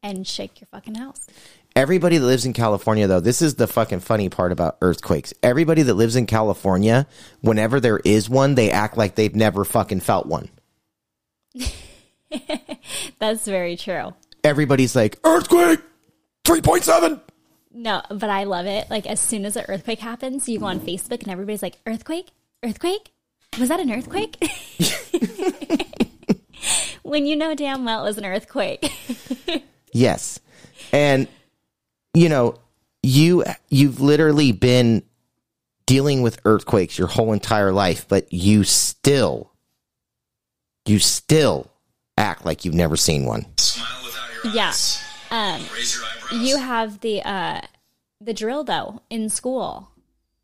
[0.00, 1.26] and shake your fucking house.
[1.74, 5.34] Everybody that lives in California, though, this is the fucking funny part about earthquakes.
[5.42, 7.08] Everybody that lives in California,
[7.40, 10.50] whenever there is one, they act like they've never fucking felt one.
[13.18, 14.14] That's very true.
[14.44, 15.80] Everybody's like, earthquake,
[16.44, 17.20] 3.7.
[17.80, 18.90] No, but I love it.
[18.90, 22.28] Like as soon as an earthquake happens, you go on Facebook and everybody's like, "Earthquake?
[22.64, 23.12] Earthquake?
[23.58, 24.36] Was that an earthquake?"
[27.02, 28.90] when you know damn well it was an earthquake.
[29.90, 30.38] Yes.
[30.92, 31.26] And
[32.14, 32.56] you know,
[33.02, 35.02] you you've literally been
[35.86, 39.50] dealing with earthquakes your whole entire life, but you still
[40.86, 41.70] you still
[42.18, 43.46] act like you've never seen one.
[43.56, 44.68] Smile without your Yeah.
[44.68, 45.02] eyes.
[45.30, 46.48] Um, Raise your eyebrows.
[46.48, 47.60] you have the uh,
[48.20, 49.90] the drill though in school.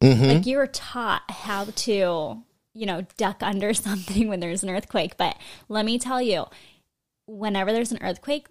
[0.00, 0.24] Mm-hmm.
[0.24, 2.42] Like you were taught how to,
[2.74, 5.16] you know, duck under something when there's an earthquake.
[5.16, 5.36] But
[5.68, 6.44] let me tell you,
[7.26, 8.46] whenever there's an earthquake,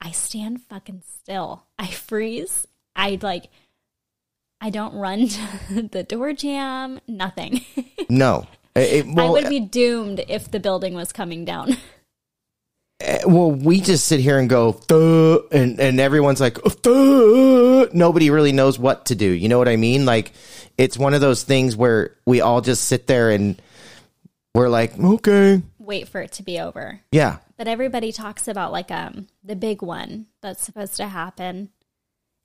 [0.00, 1.64] I stand fucking still.
[1.78, 2.66] I freeze.
[2.96, 3.46] I like.
[4.60, 5.28] I don't run
[5.68, 7.00] to the door jamb.
[7.06, 7.60] Nothing.
[8.10, 8.46] No.
[8.76, 11.76] It- I well, would be doomed if the building was coming down.
[13.26, 18.52] Well, we just sit here and go, "Duh," and and everyone's like, "Duh." nobody really
[18.52, 19.26] knows what to do.
[19.26, 20.06] You know what I mean?
[20.06, 20.32] Like,
[20.78, 23.60] it's one of those things where we all just sit there and
[24.54, 27.00] we're like, okay, Wait for it to be over.
[27.12, 31.70] yeah, But everybody talks about like um the big one that's supposed to happen.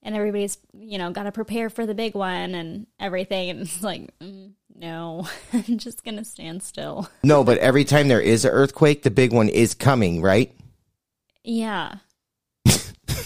[0.01, 3.49] And everybody's, you know, got to prepare for the big one and everything.
[3.49, 7.10] And it's like, mm, no, I'm just going to stand still.
[7.24, 10.52] no, but every time there is an earthquake, the big one is coming, right?
[11.44, 11.96] Yeah.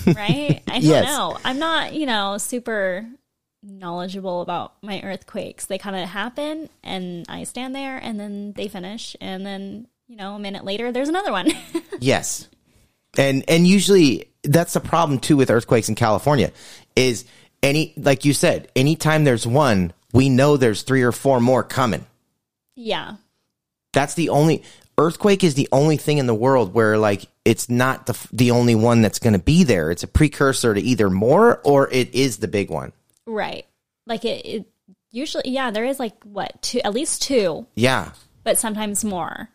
[0.06, 0.62] right?
[0.68, 1.06] I don't Yes.
[1.06, 1.38] know.
[1.46, 3.08] I'm not, you know, super
[3.62, 5.66] knowledgeable about my earthquakes.
[5.66, 9.16] They kind of happen and I stand there and then they finish.
[9.22, 11.52] And then, you know, a minute later, there's another one.
[12.00, 12.50] Yes.
[13.18, 16.52] And and usually that's the problem too with earthquakes in California
[16.98, 17.24] is
[17.62, 22.06] any like you said, anytime there's one, we know there's three or four more coming.
[22.76, 23.16] yeah.
[23.92, 24.64] That's the only
[24.98, 28.74] earthquake is the only thing in the world where like it's not the the only
[28.74, 29.92] one that's going to be there.
[29.92, 32.92] It's a precursor to either more or it is the big one.
[33.28, 33.68] Right.
[34.08, 34.66] Like it, it
[35.12, 38.14] usually, yeah, there is like what, two, at least two, Yeah.
[38.44, 39.50] but sometimes more.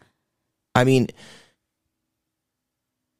[0.76, 1.08] I mean,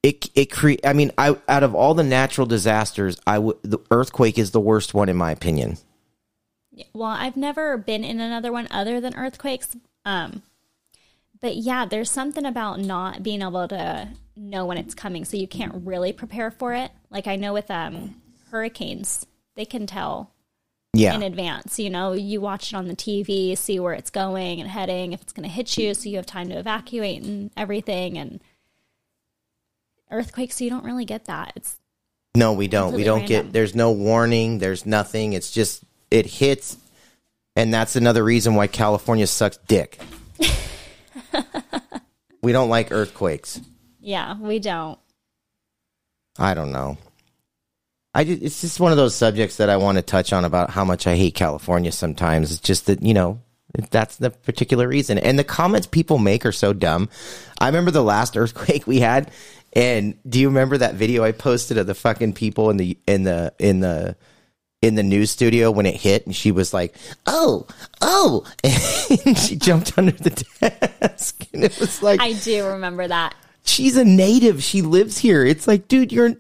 [0.05, 3.79] it it cre- I mean, I out of all the natural disasters, I would the
[3.91, 5.79] earthquake is the worst one in my opinion.
[6.93, 9.77] Well, I've never been in another one other than earthquakes.
[10.05, 10.43] Um,
[11.41, 15.49] but yeah, there's something about not being able to know when it's coming, so you
[15.49, 16.91] can't really prepare for it.
[17.11, 18.21] Like I know with um
[18.51, 19.27] hurricanes,
[19.57, 20.33] they can tell
[20.95, 21.15] Yeah.
[21.15, 21.79] in advance.
[21.79, 25.21] You know, you watch it on the TV, see where it's going and heading, if
[25.23, 28.17] it's going to hit you, so you have time to evacuate and everything.
[28.19, 28.41] And
[30.11, 31.53] earthquakes, you don't really get that.
[31.57, 31.77] It's
[32.35, 32.95] No, we don't.
[32.95, 33.45] We don't random.
[33.47, 33.53] get.
[33.53, 34.59] There's no warning.
[34.59, 35.33] There's nothing.
[35.33, 36.77] It's just it hits,
[37.57, 39.99] and that's another reason why California sucks dick.
[42.43, 43.61] we don't like earthquakes.
[44.01, 44.99] yeah, we don't.
[46.39, 46.99] I don't know.
[48.15, 50.71] I just, it's just one of those subjects that I want to touch on about
[50.71, 51.93] how much I hate California.
[51.93, 53.41] Sometimes it's just that you know
[53.91, 57.09] that's the particular reason, and the comments people make are so dumb.
[57.61, 59.31] I remember the last earthquake we had,
[59.73, 63.25] and do you remember that video I posted of the fucking people in the in
[63.25, 64.17] the in the
[64.81, 66.95] in the news studio when it hit, and she was like,
[67.27, 67.67] "Oh,
[68.01, 68.47] oh,"
[69.27, 73.35] and she jumped under the desk, and it was like, I do remember that.
[73.65, 74.63] she's a native.
[74.63, 75.45] She lives here.
[75.45, 76.35] It's like, dude, you're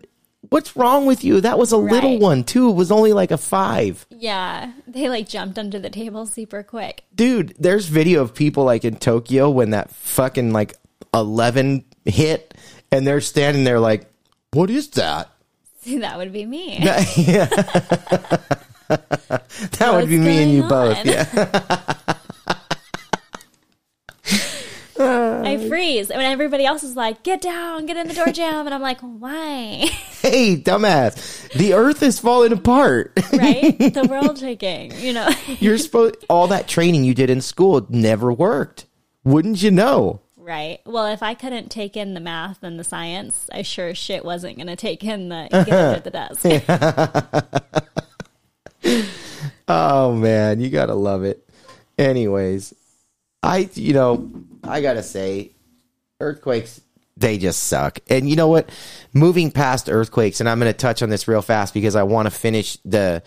[0.50, 1.40] What's wrong with you?
[1.40, 2.70] That was a little one too.
[2.70, 4.06] It was only like a five.
[4.08, 7.04] Yeah, they like jumped under the table super quick.
[7.14, 10.76] Dude, there's video of people like in Tokyo when that fucking like
[11.12, 12.54] 11 hit
[12.90, 14.10] and they're standing there like,
[14.52, 15.30] what is that?
[16.00, 16.78] That would be me.
[18.88, 21.04] That would What's be me and you going both.
[21.04, 21.94] Yeah.
[25.00, 28.74] I freeze when everybody else is like, "Get down, get in the door jamb," and
[28.74, 29.86] I'm like, "Why?"
[30.22, 31.52] Hey, dumbass.
[31.52, 33.12] The earth is falling apart.
[33.32, 33.78] right?
[33.78, 34.92] The world shaking.
[34.98, 35.28] You know.
[35.60, 38.86] You're supposed all that training you did in school never worked.
[39.24, 40.20] Wouldn't you know?
[40.48, 40.80] Right.
[40.86, 44.24] Well, if I couldn't take in the math and the science, I sure as shit
[44.24, 46.46] wasn't going to take in the get under the desk.
[49.68, 51.46] Oh man, you gotta love it.
[51.98, 52.74] Anyways,
[53.42, 54.30] I you know
[54.64, 55.50] I gotta say,
[56.20, 56.80] earthquakes
[57.18, 57.98] they just suck.
[58.08, 58.70] And you know what?
[59.12, 62.30] Moving past earthquakes, and I'm gonna touch on this real fast because I want to
[62.30, 63.22] finish the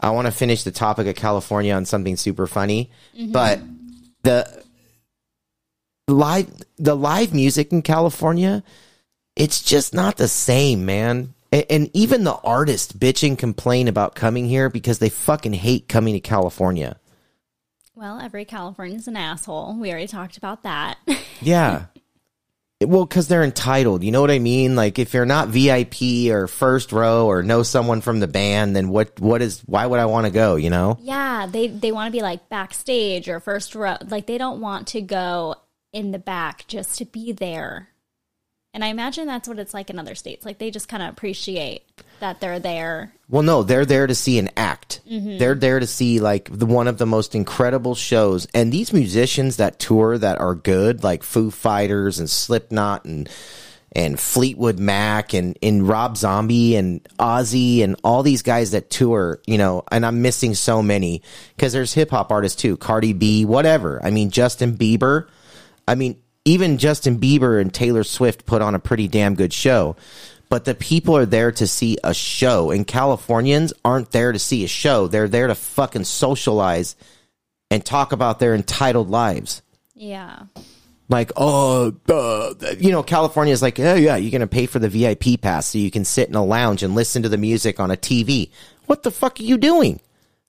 [0.00, 2.90] I want to finish the topic of California on something super funny.
[3.16, 3.32] Mm-hmm.
[3.32, 3.60] But
[4.22, 4.64] the
[6.08, 8.62] live the live music in California,
[9.34, 11.34] it's just not the same, man.
[11.52, 15.88] And, and even the artists bitch and complain about coming here because they fucking hate
[15.88, 16.98] coming to California.
[17.94, 19.76] well, every Californian's an asshole.
[19.78, 20.98] We already talked about that.
[21.42, 21.86] Yeah.
[22.80, 24.02] well, because they're entitled.
[24.02, 24.74] You know what I mean?
[24.74, 28.88] Like, if you're not VIP or first row or know someone from the band, then
[28.88, 29.20] what?
[29.20, 29.60] What is?
[29.66, 30.56] Why would I want to go?
[30.56, 30.98] You know?
[31.02, 33.96] yeah, they they want to be like backstage or first row.
[34.08, 35.56] Like they don't want to go
[35.92, 37.88] in the back just to be there.
[38.76, 40.44] And I imagine that's what it's like in other states.
[40.44, 41.82] Like they just kind of appreciate
[42.20, 43.14] that they're there.
[43.26, 45.00] Well, no, they're there to see an act.
[45.10, 45.38] Mm-hmm.
[45.38, 48.46] They're there to see like the one of the most incredible shows.
[48.52, 53.30] And these musicians that tour that are good, like Foo Fighters and Slipknot and
[53.92, 59.40] and Fleetwood Mac and in Rob Zombie and Ozzy and all these guys that tour,
[59.46, 61.22] you know, and I'm missing so many
[61.56, 63.98] because there's hip hop artists too, Cardi B, whatever.
[64.04, 65.28] I mean, Justin Bieber.
[65.88, 69.96] I mean, even Justin Bieber and Taylor Swift put on a pretty damn good show.
[70.48, 74.62] But the people are there to see a show, and Californians aren't there to see
[74.62, 75.08] a show.
[75.08, 76.94] They're there to fucking socialize
[77.68, 79.62] and talk about their entitled lives.
[79.94, 80.44] Yeah.
[81.08, 84.78] Like, oh, uh, you know, California is like, oh, yeah, you're going to pay for
[84.78, 87.80] the VIP pass so you can sit in a lounge and listen to the music
[87.80, 88.50] on a TV.
[88.86, 90.00] What the fuck are you doing?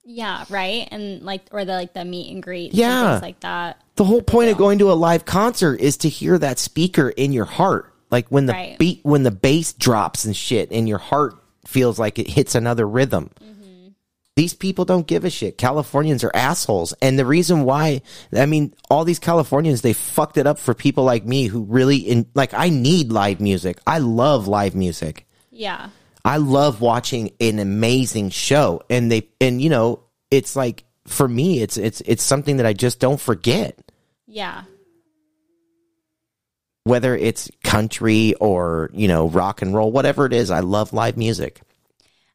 [0.09, 0.87] Yeah, right?
[0.89, 3.11] And like or the like the meet and greet Yeah.
[3.11, 3.81] things like that.
[3.97, 7.33] The whole point of going to a live concert is to hear that speaker in
[7.33, 7.93] your heart.
[8.09, 8.77] Like when the Right.
[8.79, 11.35] beat, when the bass drops and shit, and your heart
[11.65, 13.31] feels like it hits another rhythm.
[13.43, 13.87] Mm-hmm.
[14.37, 15.57] These people don't give a shit.
[15.57, 16.93] Californians are assholes.
[17.01, 18.01] And the reason why,
[18.33, 21.97] I mean, all these Californians, they fucked it up for people like me who really,
[21.97, 23.79] in, like, I need live music.
[23.85, 25.27] I love live music.
[25.51, 25.89] Yeah.
[26.25, 28.81] I love watching an amazing show.
[28.89, 30.01] And they, and you know,
[30.31, 33.79] it's like, for me, it's, it's, it's something that I just don't forget.
[34.27, 34.63] Yeah.
[36.83, 41.17] whether it's country or you know rock and roll whatever it is i love live
[41.17, 41.61] music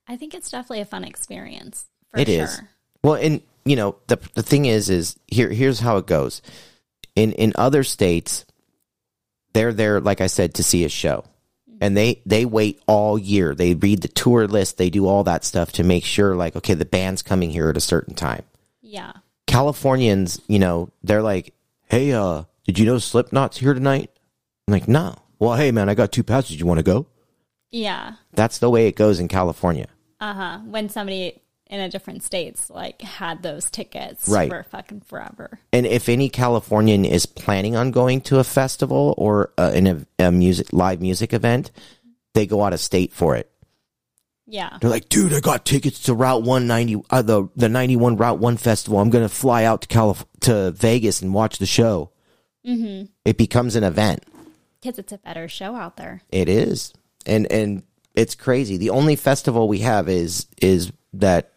[0.09, 1.87] I think it's definitely a fun experience.
[2.11, 2.45] For It sure.
[2.45, 2.61] is.
[3.03, 6.43] well and you know the the thing is is here here's how it goes
[7.17, 8.45] in in other states
[9.55, 11.25] they're there like i said to see a show
[11.83, 15.45] and they they wait all year they read the tour list they do all that
[15.45, 18.45] stuff to make sure like okay the band's coming here at a certain time
[18.81, 19.13] Yeah.
[19.47, 21.53] californians you know they're like
[21.89, 24.11] hey uh did you know slipknot's here tonight
[24.67, 27.07] i'm like no well hey man i got two passes you want to go
[27.71, 28.15] Yeah.
[28.35, 29.89] That's the way it goes in California.
[30.21, 30.59] Uh huh.
[30.65, 31.41] When somebody
[31.73, 34.51] in a different states like had those tickets Right.
[34.51, 35.59] for fucking forever.
[35.73, 40.07] And if any Californian is planning on going to a festival or uh, in a,
[40.27, 41.71] a music live music event,
[42.35, 43.51] they go out of state for it.
[44.47, 44.77] Yeah.
[44.81, 48.57] They're like, dude, I got tickets to Route 190, uh, the the 91 Route 1
[48.59, 48.99] festival.
[48.99, 52.11] I'm gonna fly out to Calif- to Vegas and watch the show.
[52.67, 53.07] Mm-hmm.
[53.25, 54.25] It becomes an event.
[54.81, 56.23] Because it's a better show out there.
[56.31, 56.93] It is,
[57.25, 58.77] and and it's crazy.
[58.77, 61.52] The only festival we have is is that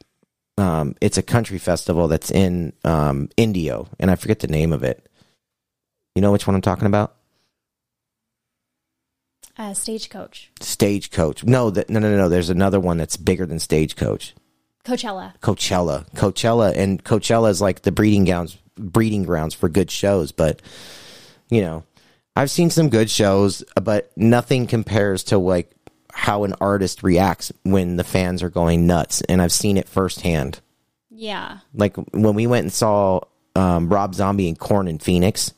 [0.57, 4.83] um, it's a country festival that's in um, Indio, and I forget the name of
[4.83, 5.07] it.
[6.15, 7.15] You know which one I'm talking about?
[9.57, 10.51] Uh, Stagecoach.
[10.59, 11.43] Stagecoach.
[11.43, 12.17] No, that no no no.
[12.17, 12.29] no.
[12.29, 14.35] There's another one that's bigger than Stagecoach.
[14.85, 15.37] Coachella.
[15.39, 16.09] Coachella.
[16.13, 20.61] Coachella and Coachella is like the breeding grounds breeding grounds for good shows, but
[21.49, 21.83] you know,
[22.35, 25.74] I've seen some good shows, but nothing compares to like
[26.17, 30.61] how an artist reacts when the fans are going nuts and I've seen it firsthand.
[31.09, 31.59] Yeah.
[31.73, 33.19] Like when we went and saw
[33.55, 35.53] um, Rob Zombie and Korn in Phoenix,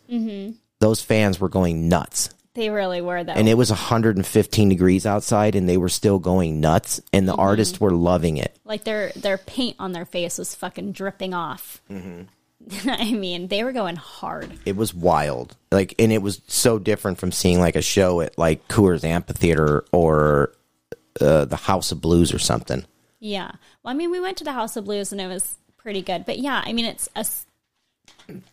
[0.80, 2.32] those fans were going nuts.
[2.56, 3.34] They really were though.
[3.34, 7.42] and it was 115 degrees outside and they were still going nuts and the Mm-hmm.
[7.42, 11.82] artists were loving it like their their paint on their face was fucking dripping off.
[11.92, 12.24] Mm-hmm.
[12.86, 14.52] I mean, they were going hard.
[14.66, 18.38] it was wild like and it was so different from seeing like a show at
[18.38, 20.54] like coors amphitheater or
[21.22, 22.86] uh, the house of blues or something
[23.20, 23.52] Yeah.
[23.84, 26.26] Well, I mean, we went to the House of Blues and it was pretty good.
[26.26, 27.26] But yeah, I mean, it's a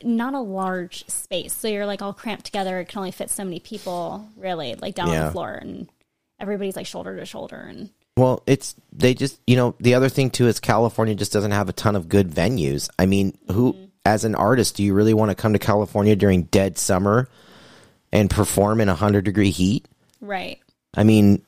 [0.02, 2.78] not a large space, so you're like all cramped together.
[2.80, 5.88] It can only fit so many people, really, like down on the floor, and
[6.38, 7.56] everybody's like shoulder to shoulder.
[7.56, 11.50] And well it's they just you know the other thing too is california just doesn't
[11.50, 15.14] have a ton of good venues i mean who as an artist do you really
[15.14, 17.28] want to come to california during dead summer
[18.12, 19.86] and perform in 100 degree heat
[20.20, 20.60] right,
[20.96, 21.42] I mean,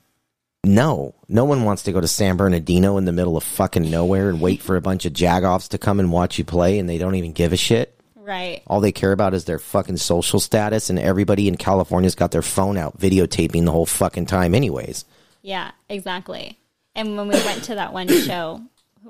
[0.63, 4.29] no, no one wants to go to San Bernardino in the middle of fucking nowhere
[4.29, 6.97] and wait for a bunch of jagoffs to come and watch you play, and they
[6.97, 7.97] don't even give a shit.
[8.15, 12.31] right, All they care about is their fucking social status, and everybody in California's got
[12.31, 15.05] their phone out videotaping the whole fucking time, anyways.
[15.41, 16.59] yeah, exactly.
[16.93, 18.61] And when we went to that one show,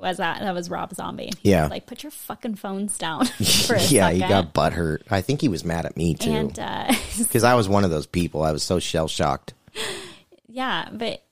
[0.01, 0.39] was that?
[0.41, 1.31] That was Rob Zombie.
[1.41, 1.67] He Yeah.
[1.67, 3.25] like put your fucking phones down.
[3.89, 4.99] Yeah, he got butthurt.
[5.09, 7.89] I think he was mad at me too, And uh, because I was one of
[7.89, 8.43] those people.
[8.43, 9.53] I was so shell shocked.
[10.47, 11.23] yeah, but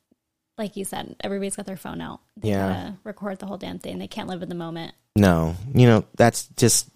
[0.58, 2.22] like you said, everybody's got their phone out.
[2.38, 2.68] They Yeah.
[2.68, 4.00] gotta record the whole damn thing.
[4.00, 4.94] They can't live in the moment.
[5.16, 6.90] No, you know that's just.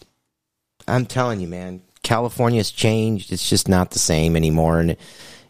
[0.88, 1.82] I'm telling you, man.
[2.02, 3.32] California's changed.
[3.32, 4.96] It's just not the same anymore, and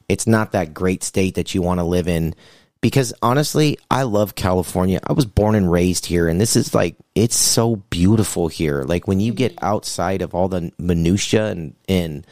[0.09, 2.33] it's not that great state that you want to live in.
[2.81, 5.01] Because honestly, I love California.
[5.05, 8.83] I was born and raised here, and this is like it's so beautiful here.
[8.83, 12.25] Like when you get outside of all the minutia and and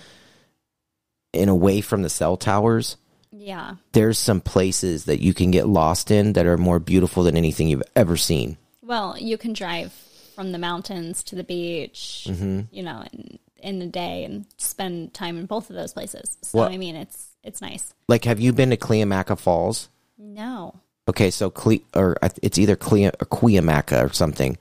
[1.34, 2.96] and away from the cell towers,
[3.32, 3.76] Yeah.
[3.92, 7.68] there's some places that you can get lost in that are more beautiful than anything
[7.68, 8.58] you've ever seen.
[8.82, 9.92] Well, you can drive
[10.36, 12.62] from the mountains to the beach, Mm-hmm.
[12.72, 16.38] you know, in, in a day and spend time in both of those places.
[16.42, 17.94] So Well- I mean, it's it's nice.
[18.08, 19.90] Like, have you been to Cleamaca Falls?
[20.18, 20.80] No.
[21.10, 24.58] Okay, so Cle or it's either Cle or Cuyamaca or something,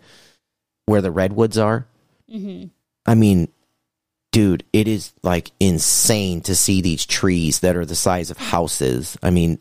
[0.86, 1.86] where the redwoods are.
[2.30, 2.64] hmm
[3.08, 3.48] I mean,
[4.32, 9.16] dude, it is like insane to see these trees that are the size of houses.
[9.22, 9.60] I mean,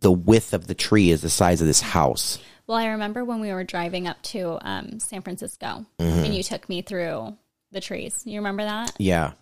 [0.00, 2.38] the width of the tree is the size of this house.
[2.66, 6.24] Well, I remember when we were driving up to um, San Francisco, Mm-hmm.
[6.24, 7.36] and you took me through
[7.72, 8.22] the trees.
[8.26, 8.92] You remember that?
[8.98, 9.32] Yeah,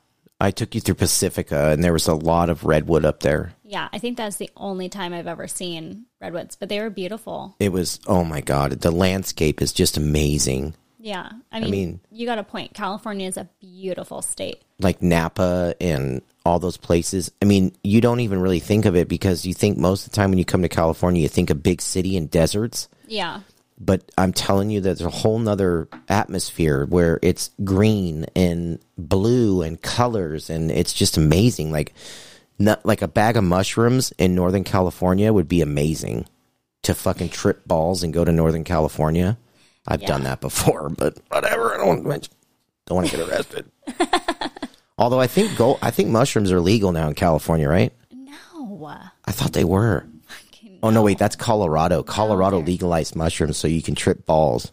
[0.40, 3.54] I took you through Pacifica, and there was a lot of redwood up there.
[3.62, 7.56] Yeah, I think that's the only time I've ever seen redwoods, but they were beautiful.
[7.58, 10.74] It was oh my god, the landscape is just amazing.
[10.98, 12.74] Yeah, I mean, mean- you got a point.
[12.74, 14.62] California is a beautiful state.
[14.80, 17.30] like Napa and all those places.
[17.40, 20.16] I mean, you don't even really think of it because you think most of the
[20.16, 22.88] time when you come to California, you think of big city and deserts.
[23.08, 23.40] Yeah,
[23.78, 29.80] But I'm telling you, there's a whole nother atmosphere where it's green and blue and
[29.80, 31.70] colors, and it's just amazing.
[31.72, 31.92] Like,
[32.58, 36.26] not like a bag of mushrooms in Northern California would be amazing.
[36.84, 39.36] To fucking trip balls and go to Northern California,
[39.88, 40.08] I've Yeah.
[40.08, 40.88] done that before.
[40.88, 42.04] But whatever, I don't
[42.86, 43.66] don't want to get arrested.
[44.98, 47.92] Although I think gold, I think mushrooms are legal now in California, right?
[48.12, 48.86] no,
[49.24, 50.06] I thought they were.
[50.82, 52.02] Oh no, wait, that's Colorado.
[52.02, 52.66] Colorado okay.
[52.66, 54.72] legalized mushrooms so you can trip balls.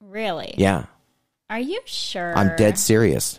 [0.00, 0.54] really?
[0.58, 0.86] Yeah,
[1.50, 2.36] Are you sure?
[2.36, 3.38] I'm dead serious.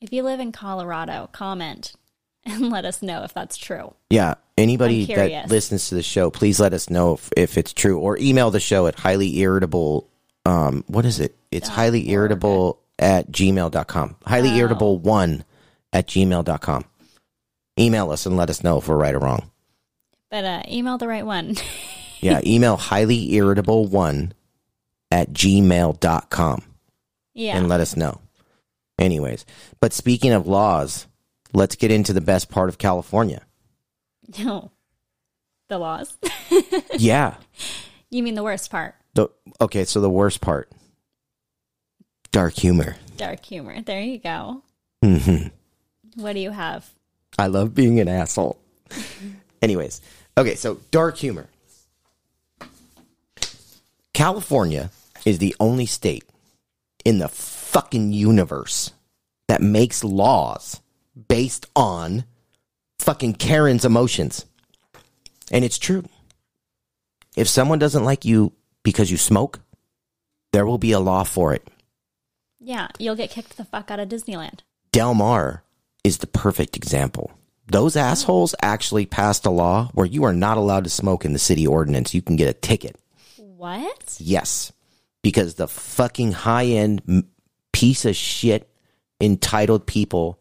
[0.00, 1.94] If you live in Colorado, comment
[2.44, 3.94] and let us know if that's true.
[4.10, 7.98] Yeah, anybody that listens to the show, please let us know if, if it's true
[7.98, 10.08] or email the show at highly irritable.
[10.44, 11.36] Um, what is it?
[11.50, 14.16] It's highly irritable at gmail.com.
[14.24, 14.56] Highly Oh.
[14.56, 15.44] irritable one
[15.92, 16.84] at gmail.com.
[17.78, 19.50] Email us and let us know if we're right or wrong.
[20.30, 21.56] But uh, email the right one.
[22.22, 24.32] Yeah, email highly irritable one
[25.12, 26.62] at gmail.com.
[27.34, 27.56] yeah.
[27.56, 28.20] and let us know.
[28.98, 29.44] Anyways,
[29.80, 31.06] but speaking of laws,
[31.52, 33.42] let's get into the best part of California.
[34.38, 34.70] no.
[35.68, 36.16] The laws.
[36.96, 37.34] yeah.
[38.10, 38.94] you mean the worst part?
[39.14, 39.28] The
[39.60, 40.70] okay, so the worst part.
[42.32, 42.96] Dark humor.
[43.18, 43.82] Dark humor.
[43.82, 44.62] There you go.
[45.04, 45.50] Mhm.
[46.14, 46.88] What do you have?
[47.38, 48.58] I love being an asshole.
[49.62, 50.00] Anyways,
[50.36, 51.48] okay, so dark humor.
[54.12, 54.90] California
[55.24, 56.24] is the only state
[57.04, 58.92] in the fucking universe
[59.48, 60.80] that makes laws
[61.28, 62.24] based on
[62.98, 64.44] fucking Karen's emotions.
[65.50, 66.04] And it's true.
[67.36, 68.52] If someone doesn't like you
[68.82, 69.60] because you smoke,
[70.52, 71.68] there will be a law for it.
[72.58, 74.60] Yeah, you'll get kicked the fuck out of Disneyland.
[74.90, 75.62] Del Mar
[76.02, 77.32] is the perfect example.
[77.68, 81.38] Those assholes actually passed a law where you are not allowed to smoke in the
[81.38, 82.14] city ordinance.
[82.14, 82.96] You can get a ticket.
[83.36, 84.16] What?
[84.18, 84.72] Yes.
[85.22, 87.24] Because the fucking high end
[87.72, 88.70] piece of shit
[89.20, 90.38] entitled people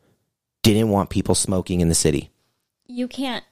[0.61, 2.29] didn't want people smoking in the city.
[2.87, 3.43] You can't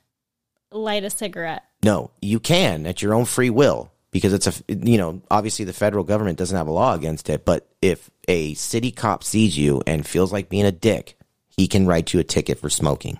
[0.71, 1.63] light a cigarette.
[1.83, 5.73] No, you can at your own free will because it's a you know obviously the
[5.73, 7.43] federal government doesn't have a law against it.
[7.43, 11.17] But if a city cop sees you and feels like being a dick,
[11.49, 13.19] he can write you a ticket for smoking.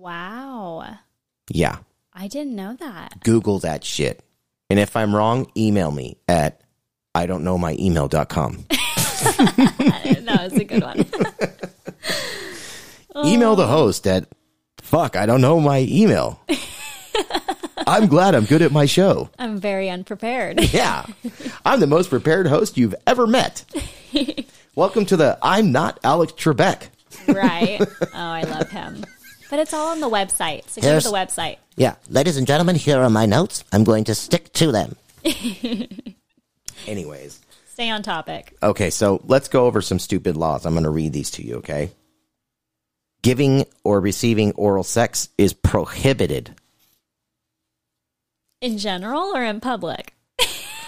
[0.00, 0.96] Wow.
[1.50, 1.76] Yeah,
[2.14, 3.22] I didn't know that.
[3.22, 4.24] Google that shit.
[4.70, 6.62] And if I'm wrong, email me at
[7.14, 8.64] I don't know my email.com.
[8.70, 11.04] that was a good one.
[13.26, 14.26] Email the host at
[14.78, 16.40] fuck, I don't know my email.
[17.86, 19.28] I'm glad I'm good at my show.
[19.38, 20.72] I'm very unprepared.
[20.72, 21.04] Yeah.
[21.66, 23.64] I'm the most prepared host you've ever met.
[24.74, 26.88] Welcome to the I'm not Alex Trebek.
[27.28, 27.80] right.
[27.82, 29.04] Oh, I love him.
[29.50, 30.68] But it's all on the website.
[30.70, 31.58] So go Here's- to the website.
[31.76, 33.64] Yeah, ladies and gentlemen, here are my notes.
[33.72, 34.96] I'm going to stick to them.
[36.86, 37.40] Anyways.
[37.68, 38.56] Stay on topic.
[38.62, 40.66] Okay, so let's go over some stupid laws.
[40.66, 41.90] I'm going to read these to you, okay?
[43.22, 46.54] Giving or receiving oral sex is prohibited.
[48.60, 50.14] In general or in public?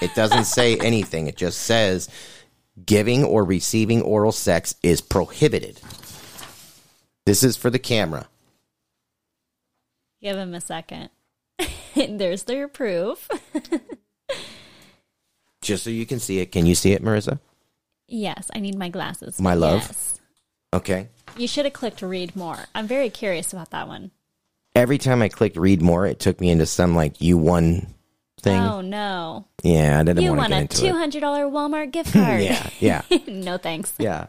[0.00, 1.26] It doesn't say anything.
[1.26, 2.08] It just says
[2.84, 5.80] giving or receiving oral sex is prohibited.
[7.24, 8.26] This is for the camera.
[10.22, 11.10] Give him a second.
[11.96, 13.28] There's their proof.
[15.60, 16.50] Just so you can see it.
[16.52, 17.38] Can you see it, Marissa?
[18.08, 19.40] yes, I need my glasses.
[19.40, 19.80] My love.
[19.80, 20.20] Yes.
[20.74, 21.08] Okay.
[21.36, 22.58] You should have clicked read more.
[22.74, 24.10] I'm very curious about that one.
[24.74, 27.86] Every time I clicked read more, it took me into some like you won
[28.40, 28.60] thing.
[28.60, 29.46] Oh no.
[29.62, 31.22] Yeah, I didn't You want to won get a into it.
[31.22, 32.42] $200 Walmart gift card.
[32.42, 33.94] Yeah, yeah, no thanks.
[33.98, 34.26] yeah.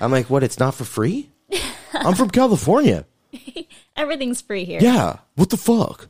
[0.00, 0.42] I'm like, what?
[0.42, 1.30] It's not for free?
[1.92, 3.04] I'm from California.
[3.96, 4.80] Everything's free here.
[4.80, 5.18] Yeah.
[5.34, 6.08] What the fuck?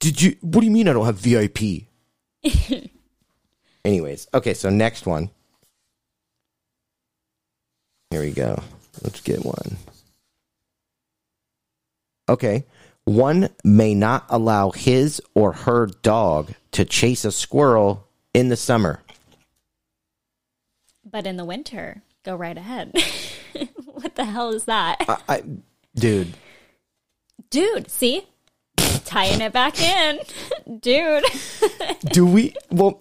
[0.00, 0.36] Did you?
[0.40, 1.88] What do you mean I don't have VIP?
[3.84, 4.54] Anyways, okay.
[4.54, 5.30] So next one.
[8.10, 8.62] Here we go.
[9.02, 9.76] Let's get one.
[12.28, 12.64] Okay.
[13.04, 19.00] One may not allow his or her dog to chase a squirrel in the summer.
[21.10, 22.92] But in the winter, go right ahead.
[23.86, 24.98] what the hell is that?
[25.08, 25.42] I, I
[26.00, 26.34] dude,
[27.50, 28.26] Dude, see?
[29.04, 30.20] Tying it back in.
[30.80, 31.24] Dude.
[32.12, 32.54] do we?
[32.70, 33.00] Well,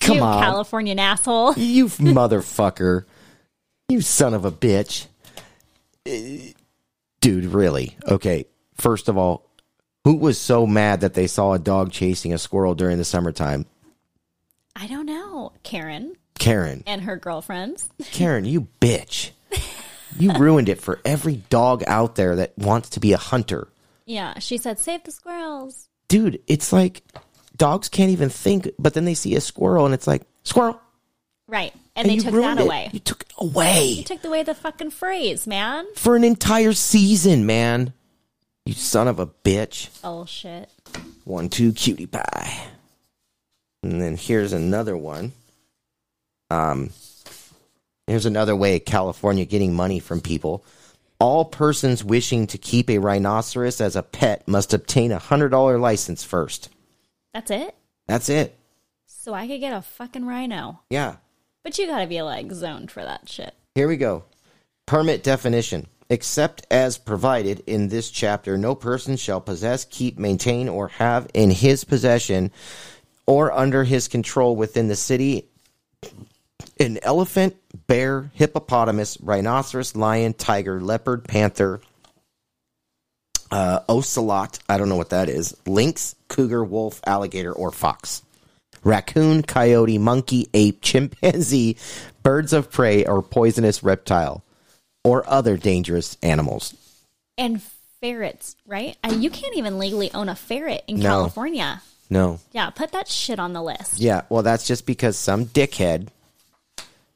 [0.00, 0.42] come you on.
[0.42, 1.54] Californian asshole.
[1.56, 3.04] You motherfucker.
[3.88, 5.06] You son of a bitch.
[6.08, 6.52] Uh,
[7.20, 7.96] Dude, really?
[8.08, 8.46] Okay.
[8.76, 9.46] First of all,
[10.04, 13.66] who was so mad that they saw a dog chasing a squirrel during the summertime?
[14.74, 15.52] I don't know.
[15.62, 16.82] Karen Karen.
[16.86, 17.88] and her girlfriends.
[18.10, 19.30] Karen, you bitch.
[20.18, 23.68] You ruined it for every dog out there that wants to be a hunter.
[24.06, 25.88] Yeah, she said, save the squirrels.
[26.08, 27.02] Dude, it's like
[27.56, 30.80] dogs can't even think, but then they see a squirrel and it's like, squirrel.
[31.48, 31.72] Right.
[31.94, 32.64] And, they you took that it.
[32.64, 32.90] away.
[32.92, 33.84] You took it away.
[33.84, 35.86] You took away the fucking phrase, man.
[35.94, 37.92] for an entire season, man.
[38.64, 40.00] You son of a bitch.
[40.02, 40.70] Bullshit.
[41.24, 42.68] One, two, cutie pie.
[43.82, 45.32] And then here's another one.
[46.50, 46.90] Um,
[48.12, 50.62] here's another way of California getting money from people.
[51.18, 55.78] All persons wishing to keep a rhinoceros as a pet must obtain a hundred dollar
[55.78, 56.68] license first.
[57.32, 57.74] That's it?
[58.06, 58.54] That's it.
[59.06, 60.80] So I could get a fucking rhino.
[60.90, 61.16] Yeah.
[61.62, 63.54] But you gotta be like zoned for that shit.
[63.74, 64.24] Here we go.
[64.84, 65.86] Permit definition.
[66.10, 71.50] Except as provided in this chapter, no person shall possess, keep, maintain, or have in
[71.50, 72.50] his possession
[73.24, 75.48] or under his control within the city
[76.82, 77.56] an elephant,
[77.86, 81.80] bear, hippopotamus, rhinoceros, lion, tiger, leopard, panther,
[83.50, 88.22] uh, ocelot, I don't know what that is, lynx, cougar, wolf, alligator, or fox
[88.84, 91.76] raccoon, coyote, monkey, ape, chimpanzee,
[92.22, 94.42] birds of prey, or poisonous reptile,
[95.04, 96.74] or other dangerous animals.
[97.38, 97.62] And
[98.00, 98.96] ferrets, right?
[99.02, 101.08] I, you can't even legally own a ferret in No.
[101.08, 101.82] California.
[102.10, 102.40] No.
[102.52, 103.98] Yeah, put that shit on the list.
[103.98, 106.08] Yeah, well, that's just because some dickhead,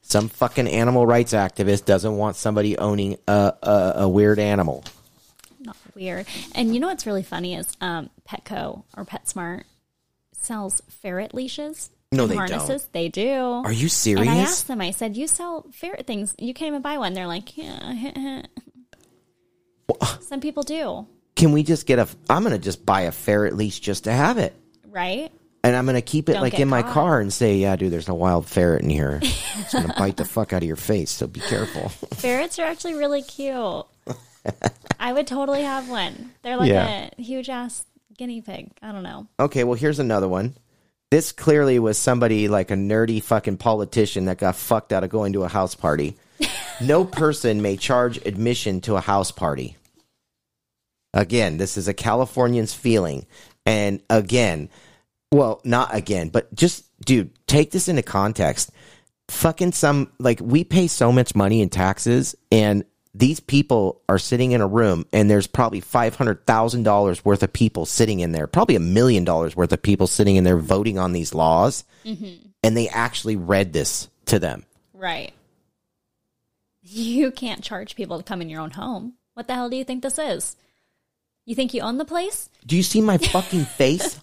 [0.07, 4.85] some fucking animal rights activist doesn't want somebody owning a, a, a weird animal.
[5.59, 6.25] Not weird.
[6.55, 9.63] And you know what's really funny is um, Petco or PetSmart
[10.31, 11.89] sells ferret leashes.
[12.13, 12.87] No, they harnesses.
[12.93, 13.37] They do.
[13.65, 14.21] Are you serious?
[14.21, 14.79] And I asked them.
[14.79, 16.33] I said, "You sell ferret things?
[16.39, 18.43] You can't even buy one." They're like, "Yeah."
[20.21, 21.05] Some people do,
[21.35, 22.07] Can we just get a?
[22.29, 24.55] I'm gonna just buy a ferret leash just to have it,
[24.85, 25.33] right?
[25.67, 26.93] And I'm gonna keep it Don't like get in my caught.
[26.93, 29.19] car and say, "Yeah, dude, there's a wild ferret in here.
[29.21, 31.11] It's gonna bite the fuck out of your face.
[31.11, 33.85] So be careful." Ferrets are actually really cute.
[34.99, 36.31] I would totally have one.
[36.41, 37.09] They're like Yeah.
[37.17, 37.85] a huge ass
[38.17, 38.71] guinea pig.
[38.81, 39.27] I don't know.
[39.39, 40.55] Okay, well, here's another one.
[41.11, 45.33] This clearly was somebody like a nerdy fucking politician that got fucked out of going
[45.33, 46.15] to a house party.
[46.81, 49.75] no person may charge admission to a house party.
[51.13, 53.25] Again, this is a Californian's feeling.
[53.65, 54.69] And again,
[55.31, 58.71] well, not again, but just, dude, take this into context.
[59.29, 64.51] Fucking some, like, we pay so much money in taxes, and these people are sitting
[64.51, 68.79] in a room, and there's probably $500,000 worth of people sitting in there, probably a
[68.79, 71.83] million dollars worth of people sitting in there voting on these laws.
[72.05, 72.47] Mm-hmm.
[72.63, 74.65] And they actually read this to them.
[74.93, 75.33] Right.
[76.81, 79.13] You can't charge people to come in your own home.
[79.33, 80.55] What the hell do you think this is?
[81.45, 82.49] You think you own the place?
[82.65, 84.19] Do you see my fucking face?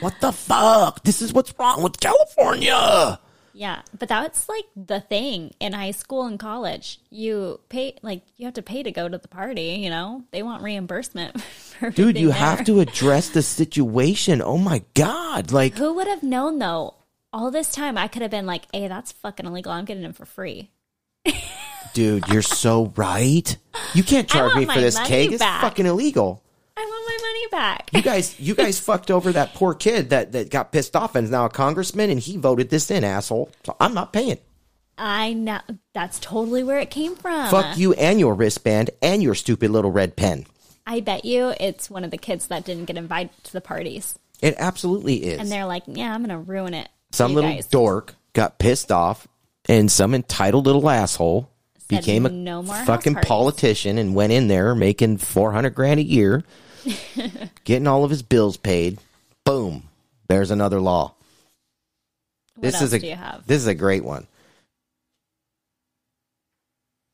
[0.00, 1.02] What the fuck?
[1.04, 3.18] This is what's wrong with California.
[3.56, 6.98] Yeah, but that's like the thing in high school and college.
[7.10, 10.24] You pay like you have to pay to go to the party, you know?
[10.32, 11.40] They want reimbursement
[11.78, 12.36] for Dude, you there.
[12.36, 14.42] have to address the situation.
[14.42, 15.52] Oh my god.
[15.52, 16.94] Like Who would have known though?
[17.32, 19.72] All this time I could have been like, "Hey, that's fucking illegal.
[19.72, 20.70] I'm getting it for free."
[21.94, 23.56] dude, you're so right.
[23.94, 25.32] You can't charge me for this cake.
[25.32, 26.43] It's fucking illegal.
[27.50, 27.90] Money back.
[27.92, 31.24] You guys you guys fucked over that poor kid that, that got pissed off and
[31.24, 33.50] is now a congressman and he voted this in, asshole.
[33.64, 34.38] So I'm not paying.
[34.96, 35.60] I know
[35.92, 37.50] that's totally where it came from.
[37.50, 40.46] Fuck you and your wristband and your stupid little red pen.
[40.86, 44.16] I bet you it's one of the kids that didn't get invited to the parties.
[44.40, 45.40] It absolutely is.
[45.40, 48.90] And they're like, "Yeah, I'm going to ruin it." some little guys." dork got pissed
[48.90, 49.28] off
[49.68, 54.74] and some entitled little asshole Said became a no fucking politician and went in there
[54.74, 56.42] making 400 grand a year
[57.64, 58.98] getting all of his bills paid
[59.44, 59.84] boom
[60.28, 61.14] there's another law
[62.56, 63.46] What this else is a do you have?
[63.46, 64.26] this is a great one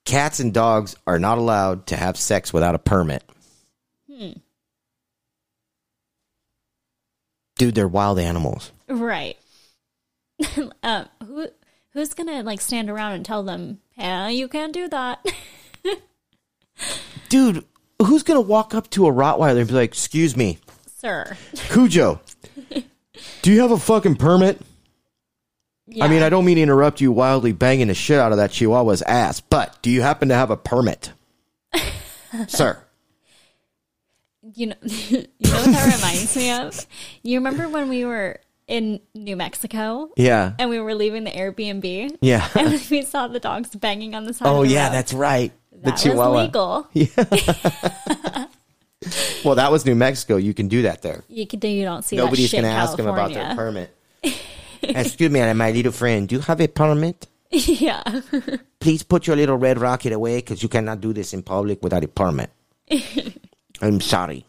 [0.05, 3.23] cats and dogs are not allowed to have sex without a permit
[4.11, 4.33] Hmm.
[7.57, 9.37] dude they're wild animals Right.
[10.83, 11.47] um, who
[11.93, 15.25] who's gonna like stand around and tell them, "Yeah, you can't do that."
[17.29, 17.65] dude
[18.05, 20.59] who's gonna walk up to a rottweiler and be like excuse me
[20.99, 21.37] Sir.
[21.55, 22.21] Cujo,
[23.43, 24.61] do you have a fucking permit?
[25.87, 26.05] Yeah.
[26.05, 28.51] I mean, I don't mean to interrupt you wildly banging the shit out of that
[28.51, 31.13] chihuahua's ass, but do you happen to have a permit?
[32.49, 32.79] Sir.
[34.55, 36.87] you know you know what that reminds me of?
[37.23, 38.39] You remember when we were
[38.69, 40.53] in New Mexico Yeah.
[40.59, 42.19] and we were leaving the Airbnb?
[42.21, 42.47] Yeah.
[42.55, 44.93] And we saw the dogs banging on the side oh, the yeah, road.
[44.95, 45.53] that's right.
[45.81, 46.87] The that chihuahua.
[46.95, 48.47] was legal.
[49.45, 50.37] Well, that was New Mexico.
[50.37, 51.25] You can do that there.
[51.29, 53.97] You could you don't see Nobody's going to ask them about their permit.
[54.83, 57.27] Excuse me, my little friend, do you have a permit?
[57.51, 58.03] yeah.
[58.79, 62.05] Please put your little red rocket away because you cannot do this in public without
[62.05, 62.51] a permit.
[63.81, 64.45] I'm sorry.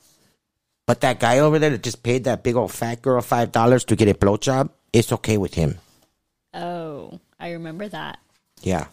[0.85, 3.95] But that guy over there that just paid that big old fat girl $5 to
[3.95, 5.77] get a blowjob, it's okay with him.
[6.53, 8.19] Oh, I remember that.
[8.61, 8.87] Yeah.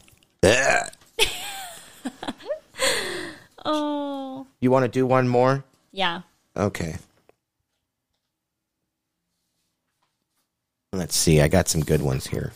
[3.65, 4.47] Oh.
[4.61, 5.63] You want to do one more?
[5.93, 6.23] Yeah.
[6.57, 6.97] Okay.
[10.93, 11.41] Let's see.
[11.43, 12.53] I got some good ones here.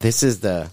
[0.00, 0.70] This is the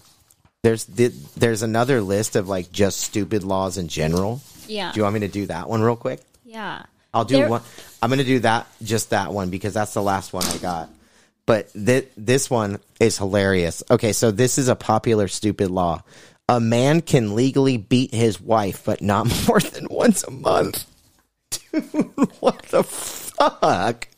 [0.62, 4.40] there's the, there's another list of like just stupid laws in general.
[4.66, 4.92] Yeah.
[4.92, 6.20] Do you want me to do that one real quick?
[6.44, 6.82] Yeah.
[7.14, 7.62] I'll do There- one.
[8.02, 10.90] I'm going to do that just that one because that's the last one I got.
[11.46, 13.82] But th- this one is hilarious.
[13.90, 16.02] Okay, so this is a popular stupid law.
[16.48, 20.84] A man can legally beat his wife, but not more than once a month.
[21.50, 21.84] Dude,
[22.40, 24.08] what the fuck?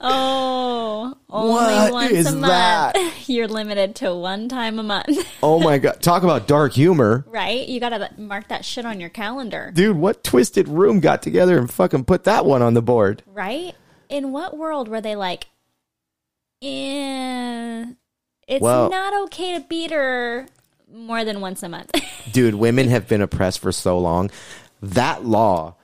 [0.00, 2.46] Oh, only What once is a month.
[2.46, 3.14] that?
[3.28, 6.00] You're limited to one time a month, Oh my god!
[6.00, 7.66] Talk about dark humor, right?
[7.66, 9.96] You gotta mark that shit on your calendar, dude.
[9.96, 13.22] What twisted room got together and fucking put that one on the board?
[13.26, 13.74] right?
[14.08, 15.48] In what world were they like,
[16.62, 17.84] eh,
[18.46, 20.46] it's Well- not okay to beat her
[20.92, 21.92] more than once a month?
[22.32, 24.30] dude, women have been oppressed for so long.
[24.82, 25.74] That law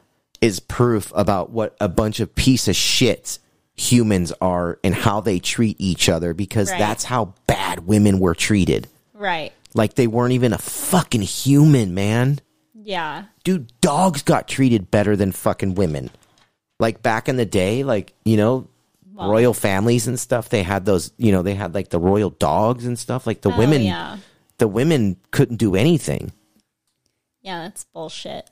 [0.40, 3.38] is proof about what a bunch of piece of shit
[3.76, 6.78] humans are and how they treat each other because Right.
[6.78, 8.88] that's how bad women were treated.
[9.14, 9.52] right.
[9.76, 12.38] Like they weren't even a fucking human, man.
[12.74, 13.24] Yeah.
[13.42, 16.10] Dude, dogs got treated better than fucking women.
[16.78, 18.68] Like back in the day, like, you know,
[19.14, 22.84] royal families and stuff, they had those, you know, they had like the royal dogs
[22.86, 23.26] and stuff.
[23.26, 24.18] Like the Oh, women yeah.
[24.58, 26.32] the women couldn't do anything.
[27.42, 28.50] Yeah, that's bullshit.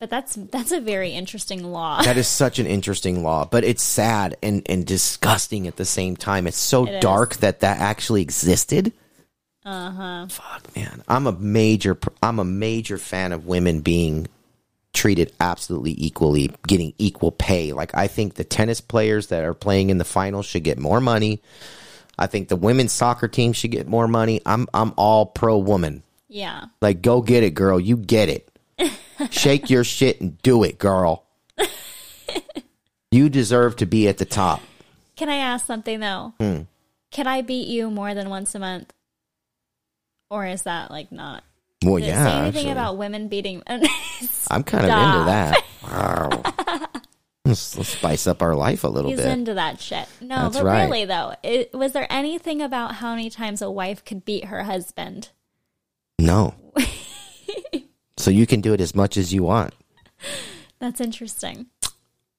[0.00, 2.02] But that's that's a very interesting law.
[2.02, 6.16] That is such an interesting law, but it's sad and, and disgusting at the same
[6.16, 6.46] time.
[6.48, 7.00] It's so It is.
[7.02, 8.92] dark that that actually existed.
[9.64, 10.26] Uh huh.
[10.28, 11.04] Fuck, man.
[11.06, 14.26] I'm a major I'm a major fan of women being
[14.92, 17.72] treated absolutely equally, getting equal pay.
[17.72, 21.00] Like I think the tennis players that are playing in the finals should get more
[21.00, 21.42] money.
[22.18, 24.40] I think the women's soccer team should get more money.
[24.44, 26.02] I'm I'm all pro woman.
[26.28, 26.64] Yeah.
[26.80, 27.78] Like, go get it, girl.
[27.78, 28.48] You get it.
[29.30, 31.26] Shake your shit and do it, girl.
[33.10, 34.62] you deserve to be at the top.
[35.14, 36.32] Can I ask something though?
[36.40, 36.62] Hmm.
[37.10, 38.92] Can I beat you more than once a month?
[40.30, 41.44] Or is that like not?
[41.82, 42.24] Well, Did it yeah.
[42.24, 42.72] say anything actually.
[42.72, 43.62] about women beating?
[44.50, 45.64] I'm kind of into that.
[45.82, 46.28] Wow.
[47.44, 49.18] let's, let's spice up our life a little bit.
[49.18, 49.32] He's bit.
[49.32, 50.06] into that shit.
[50.20, 50.84] No, That's but right.
[50.84, 54.62] really though, it, was there anything about how many times a wife could beat her
[54.62, 55.30] husband?
[56.18, 56.54] no.
[58.16, 59.74] so you can do it as much as you want.
[60.78, 61.66] That's interesting.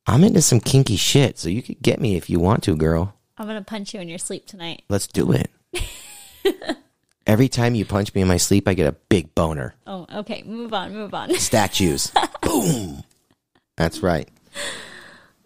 [0.08, 3.14] I'm into some kinky shit, so you could get me if you want to, girl.
[3.38, 4.84] I'm gonna punch you in your sleep tonight.
[4.90, 5.52] Let's do it.
[7.26, 9.76] Every time you punch me in my sleep, I get a big boner.
[9.88, 10.44] Oh, okay.
[10.46, 10.94] Move on.
[10.94, 11.34] Move on.
[11.40, 12.12] Statues.
[12.42, 13.04] Boom.
[13.78, 14.28] That's right.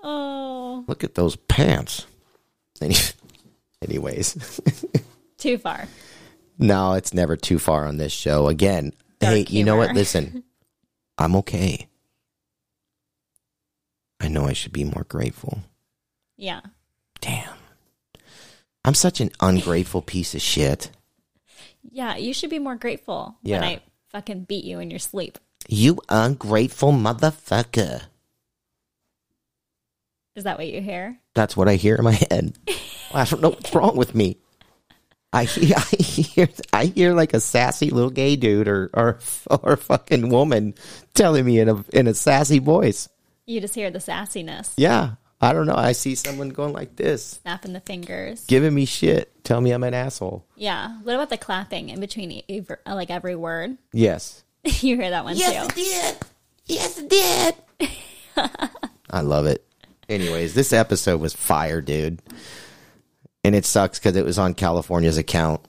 [0.03, 2.05] Oh, Look at those pants.
[2.82, 2.95] Any-
[3.82, 4.59] Anyways,
[5.38, 5.88] too far.
[6.57, 8.47] no, it's never too far on this show.
[8.47, 9.93] Again, hey, Dark you know what?
[9.93, 10.43] Listen,
[11.19, 11.88] I'm okay.
[14.19, 15.59] I know I should be more grateful.
[16.38, 16.61] Yeah.
[17.21, 17.53] Damn.
[18.84, 20.89] I'm such an ungrateful piece of shit.
[21.91, 22.15] Yeah.
[22.17, 23.59] You should be more grateful Yeah.
[23.59, 25.38] when I fucking beat you in your sleep.
[25.67, 28.03] You ungrateful motherfucker.
[30.35, 31.17] Is that what you hear?
[31.33, 32.57] That's what I hear in my head.
[33.13, 34.38] I don't know what's wrong with me.
[35.33, 39.19] I hear, I hear, I hear like a sassy little gay dude or or
[39.49, 40.75] or fucking woman
[41.15, 43.09] telling me in a in a sassy voice.
[43.45, 45.75] You just hear the sassiness, Yeah, I don't know.
[45.75, 48.43] I see someone going like this, snapping the fingers.
[48.45, 50.43] giving me shit, tell me I'm an asshole.
[50.55, 50.97] Yeah.
[51.03, 53.77] What about the clapping in between ev- uh, like every word?
[53.93, 55.71] Yes, you hear that one Yes, too.
[55.71, 56.17] it did.
[56.65, 57.89] Yes, it did.
[59.09, 59.63] I love it.
[60.09, 62.19] Anyways, this episode was fire, dude,
[63.43, 65.61] and it sucks because it was on California's account.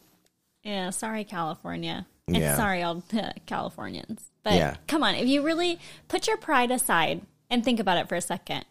[0.63, 2.07] Yeah, sorry, California.
[2.27, 2.57] And Yeah.
[2.57, 4.23] sorry, all the Californians.
[4.43, 4.77] But Yeah.
[4.87, 8.21] come on, if you really put your pride aside and think about it for a
[8.21, 8.65] second,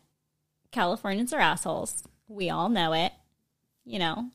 [0.71, 2.03] Californians are assholes.
[2.27, 3.11] We all know it.
[3.85, 4.31] You know,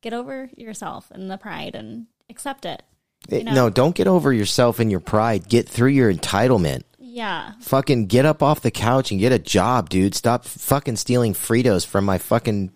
[0.00, 2.82] get over yourself and the pride and accept it.
[3.28, 5.48] It- know- No, don't get over yourself and your pride.
[5.48, 6.82] Get through your entitlement.
[6.98, 7.52] Yeah.
[7.60, 10.14] Fucking get up off the couch and get a job, dude.
[10.14, 12.72] Stop fucking stealing Fritos from my fucking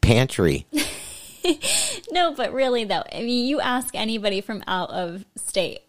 [0.00, 0.66] pantry.
[2.12, 5.80] No, but really though, I mean, you ask anybody from out of state,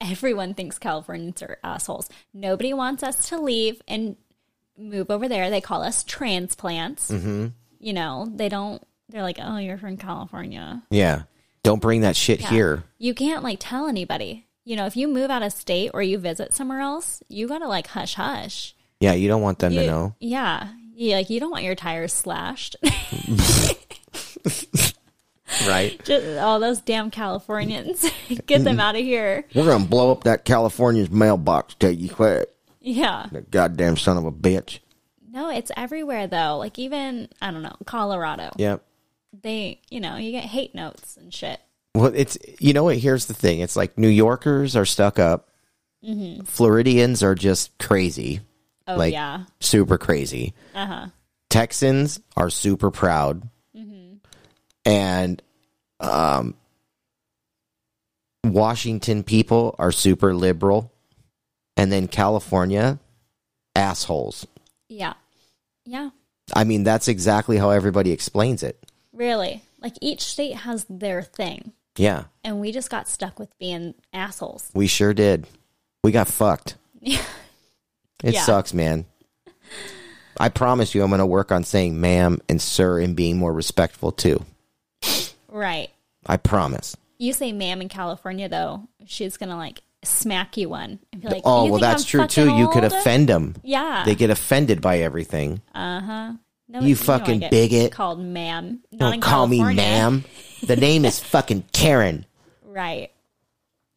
[0.00, 2.08] everyone thinks Californians are assholes.
[2.32, 4.16] Nobody wants us to leave and
[4.78, 5.50] move over there.
[5.50, 7.10] They call us transplants.
[7.10, 7.48] Mm-hmm.
[7.80, 8.82] You know, they don't.
[9.08, 10.82] They're like, oh, you're from California.
[10.90, 11.22] Yeah.
[11.62, 12.50] Don't bring that shit Yeah.
[12.50, 12.84] here.
[12.98, 14.46] You can't like tell anybody.
[14.64, 17.68] You know, if you move out of state or you visit somewhere else, you gotta
[17.68, 18.74] like hush hush.
[19.00, 20.14] Yeah, you don't want them to know.
[20.20, 20.68] Yeah.
[20.94, 22.76] Yeah, like you don't want your tires slashed.
[25.66, 26.02] Right?
[26.04, 28.10] Just all those damn Californians.
[28.46, 29.44] Get them out of here.
[29.54, 32.53] We're gonna blow up that California's mailbox, tell you what.
[32.86, 33.26] Yeah.
[33.32, 34.80] That goddamn son of a bitch.
[35.30, 36.58] No, it's everywhere though.
[36.58, 38.50] Like even I don't know, Colorado.
[38.56, 38.84] Yep.
[39.42, 41.58] They, you know, you get hate notes and shit.
[41.94, 42.98] Well, it's you know what?
[42.98, 43.60] Here's the thing.
[43.60, 45.48] It's like New Yorkers are stuck up.
[46.44, 48.40] Floridians are just crazy,
[48.86, 49.44] Oh Like- yeah.
[49.60, 50.52] super crazy.
[50.74, 51.06] Uh huh.
[51.48, 53.48] Texans are super proud,
[54.84, 55.42] and
[56.00, 56.54] um,
[58.44, 60.92] Washington people are super liberal,
[61.76, 62.98] and then California
[63.76, 64.46] assholes.
[64.88, 65.14] Yeah.
[65.84, 66.10] Yeah.
[66.54, 68.78] I mean, that's exactly how everybody explains it.
[69.12, 69.62] Really.
[69.80, 71.72] Like each state has their thing.
[71.96, 74.68] Yeah, And we just got stuck with being assholes.
[74.74, 75.46] we sure did.
[76.02, 76.76] We got fucked.
[77.00, 77.22] Yeah.
[78.24, 78.42] It Yeah.
[78.44, 79.04] sucks, man.
[80.40, 83.52] I promise you, I'm going to work on saying ma'am and sir and being more
[83.52, 84.42] respectful too.
[85.48, 85.90] Right.
[86.26, 86.96] I promise.
[87.18, 91.42] You say ma'am in California though, she's gonna like smack you one and be like,
[91.44, 92.54] oh, well, that's I'm true too.
[92.56, 93.56] You could offend them.
[93.62, 94.02] Yeah.
[94.04, 95.60] They get offended by everything.
[95.74, 96.32] uh huh.
[96.66, 97.92] No, You fucking bigot.
[97.92, 98.80] Called ma'am.
[98.90, 100.24] Not Don't call me ma'am.
[100.66, 102.24] The name is fucking Karen.
[102.64, 103.10] Right.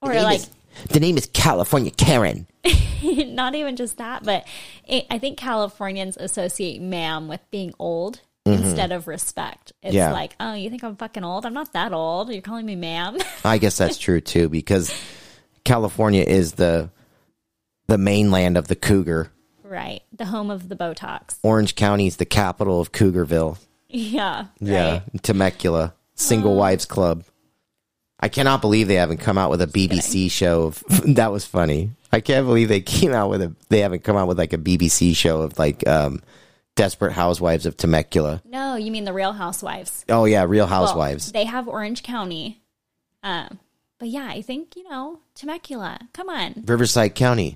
[0.02, 0.50] Or name like is-
[0.90, 2.46] the name is California Karen.
[3.04, 4.46] not even just that, but
[4.86, 9.72] it, I think Californians associate ma'am with being old instead of respect.
[9.82, 9.98] It's Mm-hmm.
[9.98, 10.12] Yeah.
[10.14, 11.46] like, oh, you think I'm fucking old?
[11.46, 12.32] I'm not that old.
[12.32, 13.18] You're calling me ma'am.
[13.46, 14.94] I guess that's true too because
[15.68, 16.90] California is the
[17.88, 19.32] the mainland of the cougar.
[19.64, 20.02] right.
[20.12, 21.38] The home of the Botox.
[21.44, 23.58] Orange County is the capital of Cougarville.
[23.90, 24.48] Yeah.
[24.60, 25.24] Yeah, Right.
[25.24, 27.24] Temecula, Single Wives Club.
[28.20, 30.84] I cannot believe they haven't come out with a BBC show of
[31.16, 31.92] that was funny.
[32.12, 34.58] I can't believe they came out with a they haven't come out with like a
[34.58, 36.22] BBC show of like um
[36.76, 38.42] Desperate Housewives of Temecula.
[38.46, 40.06] No, you mean the Real Housewives.
[40.10, 41.32] Oh yeah, Real Well, Housewives.
[41.32, 42.62] they have Orange County.
[43.24, 43.60] Um,
[44.00, 46.64] but yeah, I think, you know, Temecula, come on.
[46.66, 47.56] Riverside County.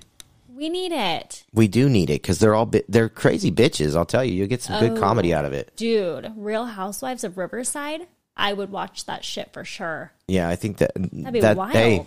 [0.54, 1.44] We need it.
[1.52, 3.96] We do need it because they're all bi- they're crazy bitches.
[3.96, 5.00] I'll tell you, you'll get some good Oh.
[5.00, 5.72] comedy out of it.
[5.76, 8.06] Dude, Real Housewives of Riverside,
[8.36, 10.12] I would watch that shit for sure.
[10.28, 11.72] Yeah, I think that That'd be that wild.
[11.72, 12.04] hey,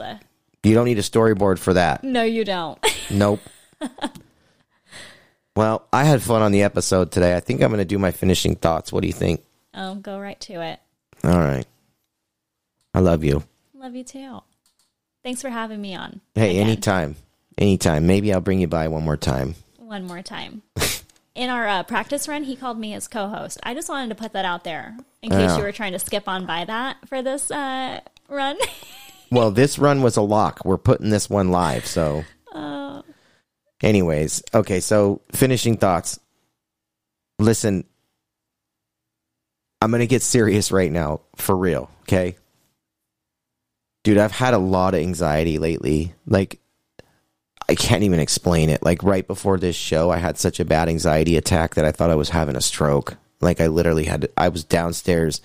[0.64, 2.04] you don't need a storyboard for that.
[2.04, 2.80] No, you don't.
[3.12, 3.40] Nope.
[5.56, 7.36] well, I had fun on the episode today.
[7.36, 8.92] I think I'm going to do my finishing thoughts.
[8.92, 9.44] What do you think?
[9.74, 10.80] oh, go right to it.
[11.24, 11.66] All right.
[12.94, 13.44] I love you.
[13.74, 14.40] Love you too.
[15.26, 16.22] Thanks for having me on.
[16.36, 16.68] Hey, again.
[16.68, 17.16] anytime.
[17.58, 18.06] Anytime.
[18.06, 19.56] Maybe I'll bring you by one more time.
[19.80, 20.62] One more time.
[21.36, 23.60] In our uh, practice run, he called me his co-host.
[23.64, 26.30] I just wanted to put that out there in case you were trying to skip
[26.30, 28.56] on by that for this uh, run.
[29.32, 30.64] Well, this run was a lock.
[30.64, 31.88] We're putting this one live.
[31.88, 32.24] So,
[32.54, 33.02] Uh.
[33.82, 34.80] anyways, okay.
[34.80, 36.20] So, finishing thoughts.
[37.40, 37.86] Listen,
[39.82, 41.90] I'm going to get serious right now, for real.
[42.04, 42.36] Okay.
[44.06, 46.14] Dude, I've had a lot of anxiety lately.
[46.26, 46.62] Like,
[47.68, 48.82] I can't even explain it.
[48.82, 52.12] Like, right before this show, I had such a bad anxiety attack that I thought
[52.12, 53.18] I was having a stroke.
[53.42, 55.42] Like, I literally had, to, I was downstairs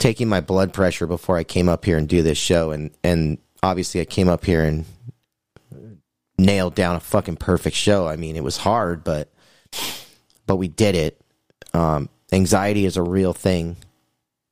[0.00, 3.38] taking my blood pressure before I came up here and do this show and and
[3.62, 4.86] obviously I came up here and
[6.38, 8.08] nailed down a fucking perfect show.
[8.08, 9.30] I mean, it was hard, but
[10.46, 11.20] but we did it.
[11.74, 13.76] Um anxiety is a real thing.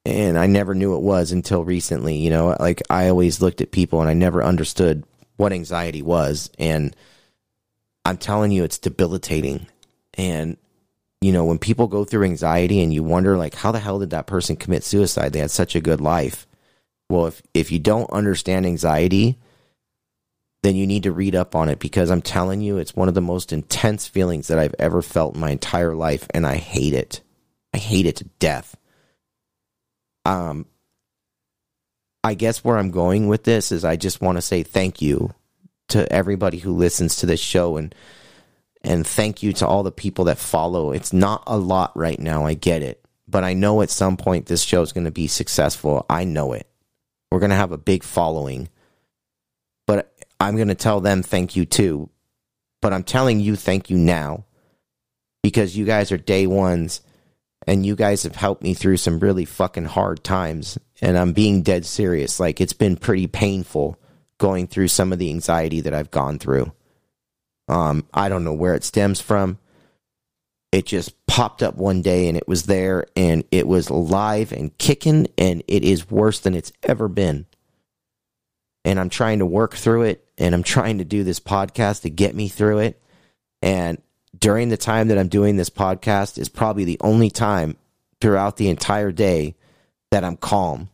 [0.09, 3.72] And I never knew it was until recently, you know, like I always looked at
[3.72, 5.04] people and I never understood
[5.36, 6.96] what anxiety was and
[8.06, 9.66] I'm telling you it's debilitating.
[10.14, 10.56] And
[11.20, 14.11] you know, when people go through anxiety and you wonder like how the hell did
[14.11, 15.34] that person commit suicide?
[15.34, 16.46] They had such a good life.
[17.11, 19.36] Well, if if you don't understand anxiety,
[20.62, 23.14] then you need to read up on it because I'm telling you it's one of
[23.14, 26.94] the most intense feelings that I've ever felt in my entire life and I hate
[26.94, 27.20] it.
[27.74, 28.74] I hate it to death.
[30.25, 30.66] Um
[32.25, 35.35] I guess where I'm going with this is I just want to say thank you
[35.89, 37.95] to everybody who listens to this show and
[38.83, 40.93] and thank you to all the people that follow.
[40.93, 43.05] It's not a lot right now, I get it.
[43.27, 46.07] But I know at some point this show is going to be successful.
[46.09, 46.66] I know it.
[47.31, 48.69] We're going to have a big following.
[49.87, 52.09] But I'm going to tell them thank you too.
[52.81, 54.45] But I'm telling you thank you now
[55.43, 57.01] because you guys are day ones
[57.69, 60.79] and you guys have helped me through some really fucking hard times.
[61.03, 62.41] And I'm being dead serious.
[62.41, 63.99] Like it's been pretty painful
[64.39, 66.73] going through some of the anxiety that I've gone through.
[67.69, 69.59] Um, I don't know where it stems from.
[70.73, 74.77] It just popped up one day and it was there and it was alive and
[74.79, 77.45] kicking and it is worse than it's ever been.
[78.83, 82.11] And I'm trying to work through it and I'm trying to do this podcast to
[82.11, 83.03] get me through it.
[83.61, 84.01] And
[84.37, 87.76] during the time that I'm doing this podcast is probably the only time
[88.20, 89.55] throughout the entire day
[90.11, 90.89] that I'm calm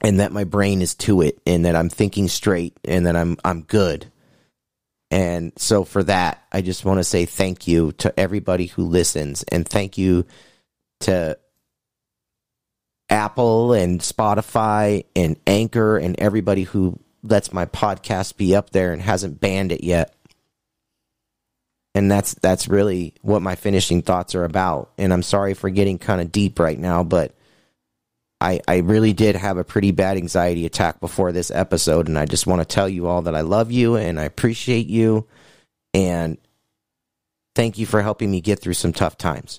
[0.00, 3.36] and that my brain is to it and that I'm thinking straight and that I'm
[3.44, 4.10] I'm good.
[5.10, 9.42] And so for that, I just want to say thank you to everybody who listens
[9.44, 10.26] and thank you
[11.00, 11.38] to
[13.08, 19.00] Apple and Spotify and Anchor and everybody who lets my podcast be up there and
[19.00, 20.14] hasn't banned it yet.
[21.98, 24.92] And that's that's really what my finishing thoughts are about.
[24.98, 27.34] And I'm sorry for getting kind of deep right now, but
[28.40, 32.24] I, I really did have a pretty bad anxiety attack before this episode, and I
[32.24, 35.26] just want to tell you all that I love you and I appreciate you,
[35.92, 36.38] and
[37.56, 39.58] thank you for helping me get through some tough times.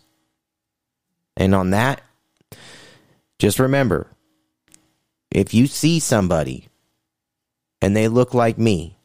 [1.35, 2.01] And on that,
[3.37, 4.07] just remember
[5.29, 6.69] if you see somebody
[7.81, 8.97] and they look like me,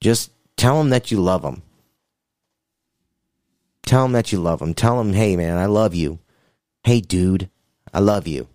[0.00, 1.64] just tell them that you love them.
[3.84, 4.74] Tell them that you love them.
[4.74, 6.18] Tell them, hey, man, I love you.
[6.84, 7.50] Hey, dude,
[7.92, 8.48] I love you.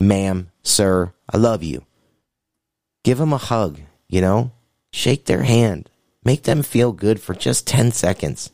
[0.00, 1.84] Ma'am, sir, I love you.
[3.02, 4.52] Give them a hug, you know?
[4.92, 5.90] Shake their hand.
[6.24, 8.50] Make them feel good for just 10 seconds.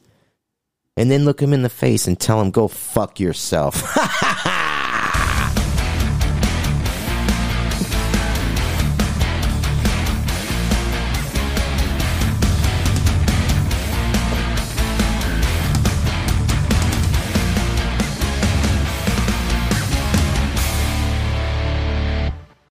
[0.97, 3.97] And then look them in the face and tell them, go fuck yourself.